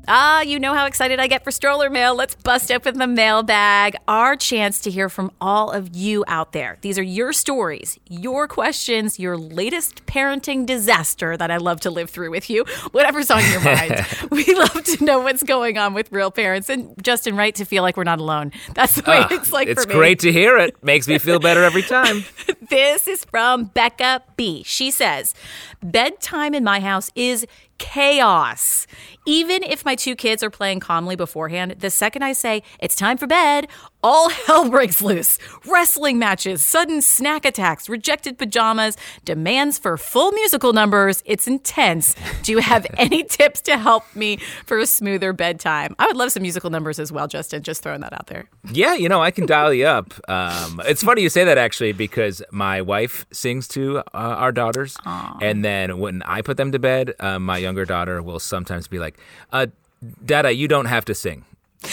Ah, 0.10 0.40
you 0.42 0.58
know 0.58 0.74
how 0.74 0.86
excited 0.86 1.20
I 1.20 1.28
get 1.28 1.44
for 1.44 1.52
stroller 1.52 1.90
mail. 1.90 2.16
Let's 2.16 2.34
bust 2.36 2.72
open 2.72 2.98
the 2.98 3.08
mailbag. 3.08 3.98
Our 4.08 4.38
chance 4.38 4.80
to 4.82 4.90
hear 4.90 5.10
from 5.10 5.32
all 5.42 5.70
of 5.70 5.94
you 5.94 6.24
out 6.30 6.54
there. 6.54 6.78
These 6.80 6.98
are 6.98 7.04
your 7.04 7.34
stories, 7.34 8.00
your 8.08 8.48
questions, 8.48 9.20
your 9.20 9.36
latest 9.38 10.06
parenting 10.06 10.66
disaster 10.66 11.36
that 11.36 11.52
I 11.52 11.58
love 11.58 11.82
to 11.82 11.92
live 11.92 12.10
through 12.10 12.32
with 12.32 12.50
you. 12.50 12.64
Whatever's 12.94 13.30
on 13.30 13.42
your 13.52 13.60
mind. 13.60 14.06
we 14.32 14.46
love 14.56 14.82
to 14.86 15.04
know 15.04 15.20
what's 15.20 15.44
going 15.44 15.78
on 15.78 15.94
with 15.94 16.10
real 16.10 16.32
parents. 16.32 16.70
And 16.70 16.94
Justin, 17.04 17.36
right 17.36 17.54
to 17.56 17.66
feel 17.66 17.84
like 17.84 17.98
we're 17.98 18.06
not 18.06 18.20
alone. 18.20 18.54
That's 18.76 18.96
the 18.96 19.02
way 19.02 19.18
Ah, 19.20 19.28
it's 19.32 19.52
like 19.52 19.68
it's 19.68 19.84
for 19.84 19.90
me. 19.90 19.96
great 19.96 20.20
to 20.20 20.32
hear 20.32 20.58
it 20.58 20.82
makes 20.82 21.10
me 21.10 21.18
feel 21.18 21.40
better 21.40 21.64
every 21.66 21.82
time 21.84 22.24
This 22.70 23.08
is 23.08 23.24
from 23.26 23.66
Becca 23.66 24.24
B. 24.36 24.62
She 24.66 24.92
says, 24.92 25.34
Bedtime 25.82 26.54
in 26.54 26.64
my 26.66 26.80
house 26.82 27.12
is 27.16 27.46
chaos. 27.78 28.88
Even 29.26 29.64
if 29.64 29.84
my 29.86 29.96
two 29.96 30.16
kids 30.16 30.44
are 30.44 30.50
playing 30.50 30.80
calmly 30.80 31.16
beforehand, 31.16 31.76
the 31.80 31.90
second 31.90 32.24
I 32.24 32.34
say 32.34 32.64
it's 32.80 32.96
time 32.96 33.18
for 33.18 33.28
bed, 33.28 33.68
all 34.08 34.30
hell 34.30 34.70
breaks 34.70 35.02
loose. 35.02 35.38
Wrestling 35.66 36.18
matches, 36.18 36.64
sudden 36.64 37.02
snack 37.02 37.44
attacks, 37.44 37.90
rejected 37.90 38.38
pajamas, 38.38 38.96
demands 39.26 39.78
for 39.78 39.98
full 39.98 40.32
musical 40.32 40.72
numbers. 40.72 41.22
It's 41.26 41.46
intense. 41.46 42.16
Do 42.42 42.54
you 42.54 42.60
have 42.60 42.88
any 42.98 43.24
tips 43.26 43.60
to 43.64 43.78
help 43.78 44.04
me 44.16 44.38
for 44.66 44.80
a 44.80 44.86
smoother 44.86 45.34
bedtime? 45.34 45.94
I 46.00 46.06
would 46.08 46.16
love 46.16 46.32
some 46.32 46.42
musical 46.42 46.70
numbers 46.70 47.00
as 47.00 47.12
well, 47.12 47.28
Justin. 47.28 47.64
Just 47.64 47.84
throwing 47.84 48.00
that 48.00 48.14
out 48.14 48.28
there. 48.28 48.46
Yeah, 48.72 48.94
you 48.94 49.10
know, 49.10 49.22
I 49.22 49.30
can 49.30 49.46
dial 49.46 49.74
you 49.74 49.86
up. 49.86 50.14
Um, 50.30 50.82
it's 50.86 51.04
funny 51.04 51.22
you 51.22 51.30
say 51.30 51.44
that 51.44 51.58
actually 51.58 51.92
because 51.92 52.42
my 52.50 52.82
wife 52.82 53.26
sings 53.34 53.68
to 53.70 53.98
uh, 53.98 54.04
our 54.14 54.54
daughters, 54.54 54.96
and 55.42 55.66
then 55.66 56.00
when 56.00 56.22
I 56.22 56.42
put 56.42 56.56
them 56.56 56.72
to 56.72 56.80
bed, 56.80 57.14
uh, 57.20 57.40
my 57.40 57.58
younger 57.58 57.84
daughter 57.84 58.22
will 58.24 58.40
sometimes 58.40 58.88
be 58.88 59.00
like, 59.00 59.20
uh, 59.52 59.68
"Dada, 60.26 60.54
you 60.54 60.70
don't 60.70 60.86
have 60.86 61.04
to 61.06 61.14
sing." 61.14 61.44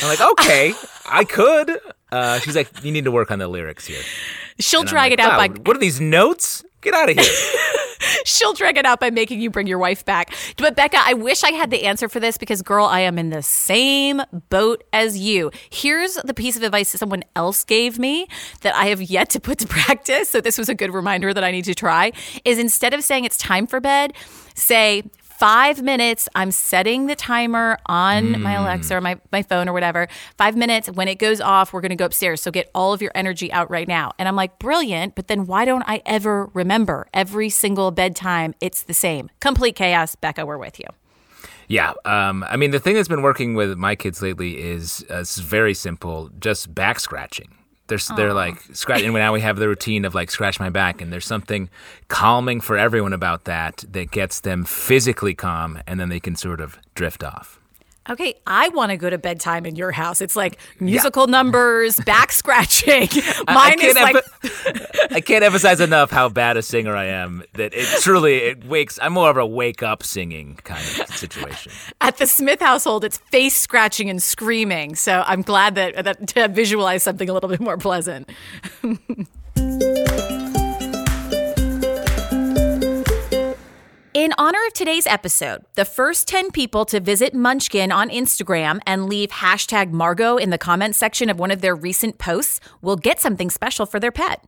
I'm 0.01 0.09
like, 0.09 0.21
"Okay, 0.21 0.75
I 1.11 1.25
could." 1.25 1.81
Uh, 2.15 2.39
she's 2.41 2.55
like, 2.55 2.69
"You 2.85 2.93
need 2.93 3.05
to 3.05 3.11
work 3.11 3.31
on 3.31 3.39
the 3.41 3.49
lyrics 3.49 3.87
here." 3.87 4.03
She'll 4.61 4.81
And 4.81 4.89
drag 4.89 5.11
like, 5.11 5.19
it 5.19 5.21
out 5.21 5.37
by 5.37 5.49
What 5.63 5.77
are 5.77 5.81
these 5.81 6.01
notes? 6.01 6.65
Get 6.81 6.95
out 6.95 7.11
of 7.11 7.19
here! 7.19 7.25
She'll 8.25 8.53
drag 8.53 8.77
it 8.77 8.85
out 8.85 9.01
by 9.01 9.11
making 9.11 9.41
you 9.41 9.51
bring 9.51 9.67
your 9.67 9.79
wife 9.79 10.05
back. 10.05 10.33
But 10.57 10.77
Becca, 10.77 10.99
I 11.01 11.15
wish 11.15 11.43
I 11.43 11.51
had 11.51 11.71
the 11.71 11.85
answer 11.85 12.09
for 12.09 12.21
this 12.21 12.37
because, 12.37 12.63
girl, 12.63 12.87
I 12.87 13.01
am 13.01 13.19
in 13.19 13.31
the 13.31 13.43
same 13.43 14.23
boat 14.51 14.85
as 14.93 15.19
you. 15.19 15.51
Here's 15.71 16.15
the 16.15 16.35
piece 16.35 16.57
of 16.57 16.63
advice 16.63 16.93
that 16.93 16.99
someone 16.99 17.25
else 17.35 17.65
gave 17.65 17.99
me 17.99 18.29
that 18.61 18.75
I 18.75 18.87
have 18.87 19.01
yet 19.03 19.31
to 19.31 19.41
put 19.41 19.59
to 19.61 19.67
practice. 19.69 20.29
So 20.29 20.41
this 20.41 20.59
was 20.59 20.69
a 20.69 20.75
good 20.75 20.93
reminder 20.93 21.33
that 21.33 21.43
I 21.43 21.51
need 21.51 21.65
to 21.65 21.75
try. 21.75 22.13
Is 22.45 22.59
instead 22.59 22.95
of 22.95 23.03
saying 23.03 23.25
it's 23.25 23.39
time 23.39 23.67
for 23.67 23.81
bed, 23.81 24.13
say 24.55 25.03
five 25.39 25.83
minutes. 25.83 26.29
I'm 26.35 26.51
setting 26.51 27.07
the 27.07 27.15
timer 27.15 27.79
on 27.87 28.41
my 28.43 28.55
Alexa 28.55 28.97
or 28.97 29.01
my, 29.01 29.19
my 29.33 29.43
phone 29.43 29.69
or 29.69 29.73
whatever. 29.73 30.09
Five 30.39 30.57
minutes. 30.57 30.89
When 30.89 31.09
it 31.09 31.17
goes 31.17 31.41
off, 31.41 31.73
we're 31.73 31.81
going 31.81 31.91
to 31.91 31.97
go 31.97 32.07
upstairs. 32.07 32.41
So 32.41 32.51
get 32.51 32.71
all 32.75 32.93
of 32.93 33.03
your 33.03 33.13
energy 33.15 33.53
out 33.53 33.71
right 33.71 33.89
now. 33.89 34.13
And 34.19 34.29
I'm 34.29 34.37
like, 34.37 34.59
brilliant. 34.59 35.15
But 35.15 35.29
then 35.29 35.47
why 35.47 35.65
don't 35.65 35.85
I 35.87 36.03
ever 36.07 36.51
remember 36.55 37.09
every 37.13 37.51
single 37.51 37.91
bedtime? 37.91 38.55
It's 38.61 38.83
the 38.83 38.95
same. 38.95 39.31
Complete 39.41 39.77
chaos. 39.77 40.15
Becca, 40.15 40.47
we're 40.47 40.59
with 40.59 40.79
you. 40.79 40.87
Yeah, 41.67 41.95
um, 42.05 42.45
I 42.49 42.57
mean, 42.57 42.73
the 42.73 42.81
thing 42.81 42.95
that's 42.95 43.09
been 43.09 43.23
working 43.23 43.55
with 43.55 43.77
my 43.79 43.95
kids 43.95 44.21
lately 44.21 44.61
is 44.61 45.05
uh, 45.11 45.21
it's 45.21 45.39
very 45.39 45.73
simple, 45.73 46.31
just 46.39 46.75
back 46.75 47.01
scratching. 47.01 47.57
They're, 47.87 47.97
s- 47.99 48.11
they're 48.17 48.33
like 48.33 48.61
scratch 48.73 49.03
And 49.03 49.13
now 49.13 49.33
we 49.33 49.41
have 49.43 49.57
the 49.59 49.69
routine 49.69 50.05
of 50.05 50.15
like 50.15 50.31
scratch 50.31 50.59
my 50.59 50.71
back, 50.71 51.01
and 51.03 51.13
there's 51.13 51.27
something 51.27 51.69
calming 52.09 52.61
for 52.61 52.77
everyone 52.79 53.13
about 53.13 53.45
that 53.45 53.85
that 53.93 54.11
gets 54.11 54.41
them 54.41 54.65
physically 54.65 55.35
calm, 55.35 55.81
and 55.87 56.01
then 56.01 56.09
they 56.09 56.21
can 56.21 56.35
sort 56.37 56.61
of 56.61 56.79
drift 56.95 57.23
off. 57.23 57.61
Okay, 58.11 58.35
I 58.47 58.69
want 58.69 58.91
to 58.91 58.99
go 58.99 59.09
to 59.09 59.17
bedtime 59.17 59.65
in 59.65 59.77
your 59.77 59.91
house. 59.91 60.21
It's 60.21 60.37
like 60.37 60.59
musical 60.79 61.27
numbers, 61.27 61.99
back 62.01 62.33
scratching. 62.41 63.09
Mine 63.47 63.81
is 63.81 63.95
like 63.95 64.17
emph- 64.17 65.13
I 65.13 65.21
can't 65.23 65.43
emphasize 65.43 65.81
enough 65.81 66.11
how 66.11 66.29
bad 66.29 66.59
a 66.59 66.63
singer 66.63 66.95
I 66.95 67.07
am. 67.07 67.43
That 67.55 67.73
it 67.73 67.87
truly 68.03 68.35
it 68.37 68.65
wakes. 68.67 68.99
I'm 69.01 69.15
more 69.15 69.31
of 69.31 69.39
a 69.39 69.47
wake 69.47 69.83
up 69.83 70.03
singing 70.03 70.57
kind 70.65 70.81
of 71.01 71.09
situation. 71.15 71.73
at 72.03 72.19
the 72.19 72.27
Smith 72.27 72.61
household, 72.61 73.05
it's 73.05 73.17
face 73.17 73.57
scratching 73.57 74.11
and 74.11 74.23
screaming. 74.23 74.97
So 74.97 75.23
I'm 75.27 75.41
glad 75.41 75.75
that 75.77 76.05
that 76.05 76.29
to 76.29 76.49
visualize 76.49 77.03
something 77.03 77.31
a 77.31 77.33
little 77.33 77.49
bit 77.49 77.61
more 77.61 77.79
pleasant. 77.79 78.29
In 84.15 84.33
honor 84.39 84.61
of 84.69 84.73
today's 84.73 85.09
episode, 85.09 85.65
the 85.75 85.85
first 85.85 86.29
10 86.29 86.53
people 86.53 86.85
to 86.85 87.01
visit 87.01 87.35
Munchkin 87.35 87.91
on 87.91 88.11
Instagram 88.11 88.79
and 88.87 89.09
leave 89.09 89.31
hashtag 89.31 89.91
Margot 89.91 90.37
in 90.37 90.51
the 90.51 90.57
comments 90.57 90.99
section 90.99 91.29
of 91.29 91.41
one 91.41 91.51
of 91.51 91.61
their 91.63 91.75
recent 91.75 92.19
posts 92.19 92.61
will 92.81 92.95
get 92.95 93.19
something 93.19 93.51
special 93.51 93.87
for 93.87 93.99
their 93.99 94.13
pet. 94.13 94.41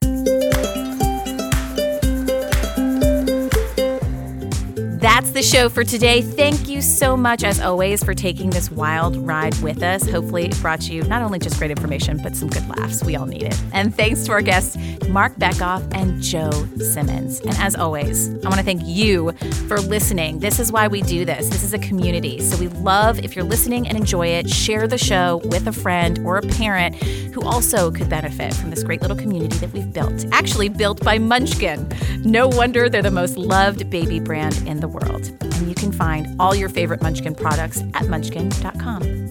That's 4.98 5.30
the 5.32 5.42
show 5.42 5.68
for 5.68 5.84
today. 5.84 6.22
Thank 6.22 6.68
you 6.68 6.80
so 6.80 7.18
much, 7.18 7.44
as 7.44 7.60
always, 7.60 8.02
for 8.02 8.14
taking 8.14 8.48
this 8.48 8.70
wild 8.70 9.14
ride 9.16 9.54
with 9.58 9.82
us. 9.82 10.08
Hopefully, 10.08 10.46
it 10.46 10.58
brought 10.62 10.88
you 10.88 11.02
not 11.02 11.20
only 11.20 11.38
just 11.38 11.58
great 11.58 11.70
information, 11.70 12.18
but 12.22 12.34
some 12.34 12.48
good 12.48 12.66
laughs. 12.66 13.04
We 13.04 13.14
all 13.14 13.26
need 13.26 13.42
it. 13.42 13.60
And 13.74 13.94
thanks 13.94 14.24
to 14.24 14.32
our 14.32 14.40
guests, 14.40 14.78
Mark 15.08 15.34
Bekoff 15.36 15.86
and 15.94 16.22
Joe 16.22 16.50
Simmons. 16.78 17.40
And 17.40 17.54
as 17.58 17.76
always, 17.76 18.30
I 18.42 18.48
want 18.48 18.56
to 18.56 18.62
thank 18.62 18.80
you 18.84 19.32
for 19.68 19.78
listening. 19.82 20.38
This 20.38 20.58
is 20.58 20.72
why 20.72 20.88
we 20.88 21.02
do 21.02 21.26
this. 21.26 21.50
This 21.50 21.62
is 21.62 21.74
a 21.74 21.78
community. 21.78 22.40
So 22.40 22.56
we 22.56 22.68
love 22.68 23.18
if 23.18 23.36
you're 23.36 23.44
listening 23.44 23.86
and 23.86 23.98
enjoy 23.98 24.28
it, 24.28 24.48
share 24.48 24.88
the 24.88 24.98
show 24.98 25.42
with 25.44 25.66
a 25.66 25.72
friend 25.72 26.18
or 26.24 26.38
a 26.38 26.42
parent 26.42 26.94
who 27.36 27.42
also 27.42 27.90
could 27.90 28.08
benefit 28.08 28.54
from 28.54 28.70
this 28.70 28.82
great 28.82 29.02
little 29.02 29.16
community 29.16 29.58
that 29.58 29.70
we've 29.74 29.92
built. 29.92 30.24
Actually, 30.32 30.70
built 30.70 31.04
by 31.04 31.18
Munchkin. 31.18 31.86
No 32.24 32.48
wonder 32.48 32.88
they're 32.88 33.02
the 33.02 33.10
most 33.10 33.36
loved 33.36 33.90
baby 33.90 34.20
brand 34.20 34.56
in 34.66 34.80
the 34.80 34.85
world 34.88 35.06
world. 35.16 35.30
And 35.40 35.68
you 35.68 35.74
can 35.74 35.92
find 35.92 36.26
all 36.40 36.54
your 36.54 36.68
favorite 36.68 37.02
Munchkin 37.02 37.34
products 37.34 37.82
at 37.94 38.08
munchkin.com. 38.08 39.30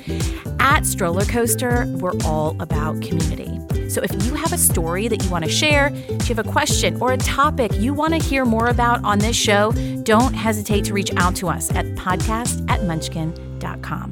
At 0.59 0.85
Stroller 0.85 1.25
Coaster, 1.25 1.85
we're 1.97 2.17
all 2.23 2.55
about 2.59 3.01
community. 3.01 3.51
So 3.89 4.01
if 4.01 4.11
you 4.25 4.33
have 4.33 4.51
a 4.51 4.57
story 4.57 5.07
that 5.07 5.23
you 5.23 5.29
want 5.29 5.45
to 5.45 5.51
share, 5.51 5.91
if 5.93 6.27
you 6.27 6.35
have 6.35 6.45
a 6.45 6.51
question 6.51 6.99
or 7.01 7.13
a 7.13 7.17
topic 7.17 7.71
you 7.75 7.93
want 7.93 8.13
to 8.13 8.19
hear 8.19 8.43
more 8.43 8.67
about 8.67 9.03
on 9.03 9.19
this 9.19 9.35
show, 9.35 9.71
don't 10.03 10.33
hesitate 10.33 10.85
to 10.85 10.93
reach 10.93 11.11
out 11.17 11.35
to 11.37 11.47
us 11.47 11.69
at 11.71 11.85
podcast 11.95 12.67
at 12.69 12.83
munchkin.com. 12.83 14.11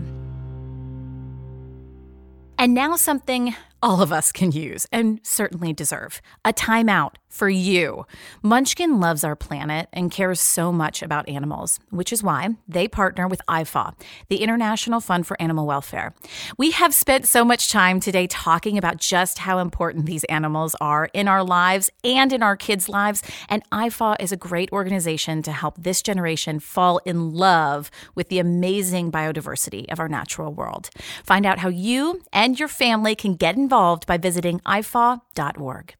And 2.59 2.73
now 2.73 2.95
something 2.95 3.55
all 3.83 4.01
of 4.01 4.13
us 4.13 4.31
can 4.31 4.51
use 4.53 4.87
and 4.93 5.19
certainly 5.23 5.73
deserve 5.73 6.21
a 6.45 6.53
timeout 6.53 7.15
for 7.27 7.49
you. 7.49 8.05
Munchkin 8.43 8.99
loves 8.99 9.23
our 9.23 9.35
planet 9.35 9.89
and 9.91 10.11
cares 10.11 10.39
so 10.39 10.71
much 10.71 11.01
about 11.01 11.27
animals, 11.27 11.79
which 11.89 12.13
is 12.13 12.23
why 12.23 12.49
they 12.67 12.87
partner 12.87 13.27
with 13.27 13.41
IFAW, 13.49 13.93
the 14.29 14.37
International 14.37 15.01
Fund 15.01 15.25
for 15.25 15.41
Animal 15.41 15.65
Welfare. 15.65 16.13
We 16.57 16.71
have 16.71 16.93
spent 16.93 17.27
so 17.27 17.43
much 17.43 17.71
time 17.71 17.99
today 17.99 18.27
talking 18.27 18.77
about 18.77 18.97
just 18.97 19.39
how 19.39 19.57
important 19.57 20.05
these 20.05 20.23
animals 20.25 20.75
are 20.79 21.09
in 21.13 21.27
our 21.27 21.43
lives 21.43 21.89
and 22.03 22.31
in 22.31 22.43
our 22.43 22.55
kids' 22.55 22.87
lives, 22.87 23.23
and 23.49 23.67
IFAW 23.71 24.15
is 24.19 24.31
a 24.31 24.37
great 24.37 24.71
organization 24.71 25.41
to 25.41 25.51
help 25.51 25.75
this 25.77 26.03
generation 26.03 26.59
fall 26.59 27.01
in 27.03 27.31
love 27.31 27.89
with 28.13 28.29
the 28.29 28.39
amazing 28.39 29.11
biodiversity 29.11 29.91
of 29.91 29.99
our 29.99 30.07
natural 30.07 30.53
world. 30.53 30.91
Find 31.25 31.45
out 31.45 31.59
how 31.59 31.69
you 31.69 32.21
and 32.31 32.59
your 32.59 32.69
family 32.69 33.15
can 33.15 33.33
get 33.33 33.57
involved 33.73 34.05
by 34.05 34.17
visiting 34.17 34.59
ifaw.org. 34.59 35.95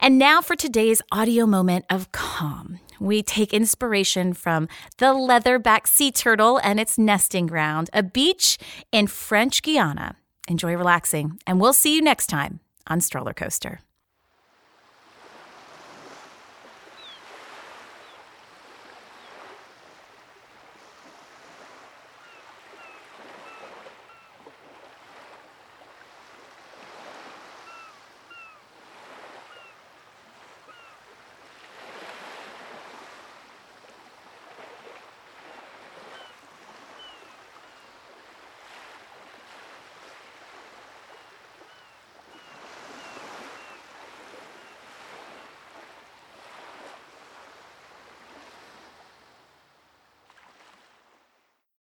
And 0.00 0.16
now 0.16 0.40
for 0.40 0.54
today's 0.54 1.02
audio 1.10 1.44
moment 1.44 1.84
of 1.90 2.12
calm. 2.12 2.78
We 3.00 3.20
take 3.22 3.52
inspiration 3.52 4.32
from 4.32 4.68
the 4.98 5.06
leatherback 5.06 5.88
sea 5.88 6.12
turtle 6.12 6.60
and 6.62 6.78
its 6.78 6.98
nesting 6.98 7.48
ground, 7.48 7.90
a 7.92 8.04
beach 8.04 8.58
in 8.92 9.08
French 9.08 9.62
Guiana. 9.62 10.14
Enjoy 10.46 10.76
relaxing, 10.76 11.40
and 11.48 11.60
we'll 11.60 11.72
see 11.72 11.96
you 11.96 12.00
next 12.00 12.28
time 12.28 12.60
on 12.86 13.00
Stroller 13.00 13.34
Coaster. 13.34 13.80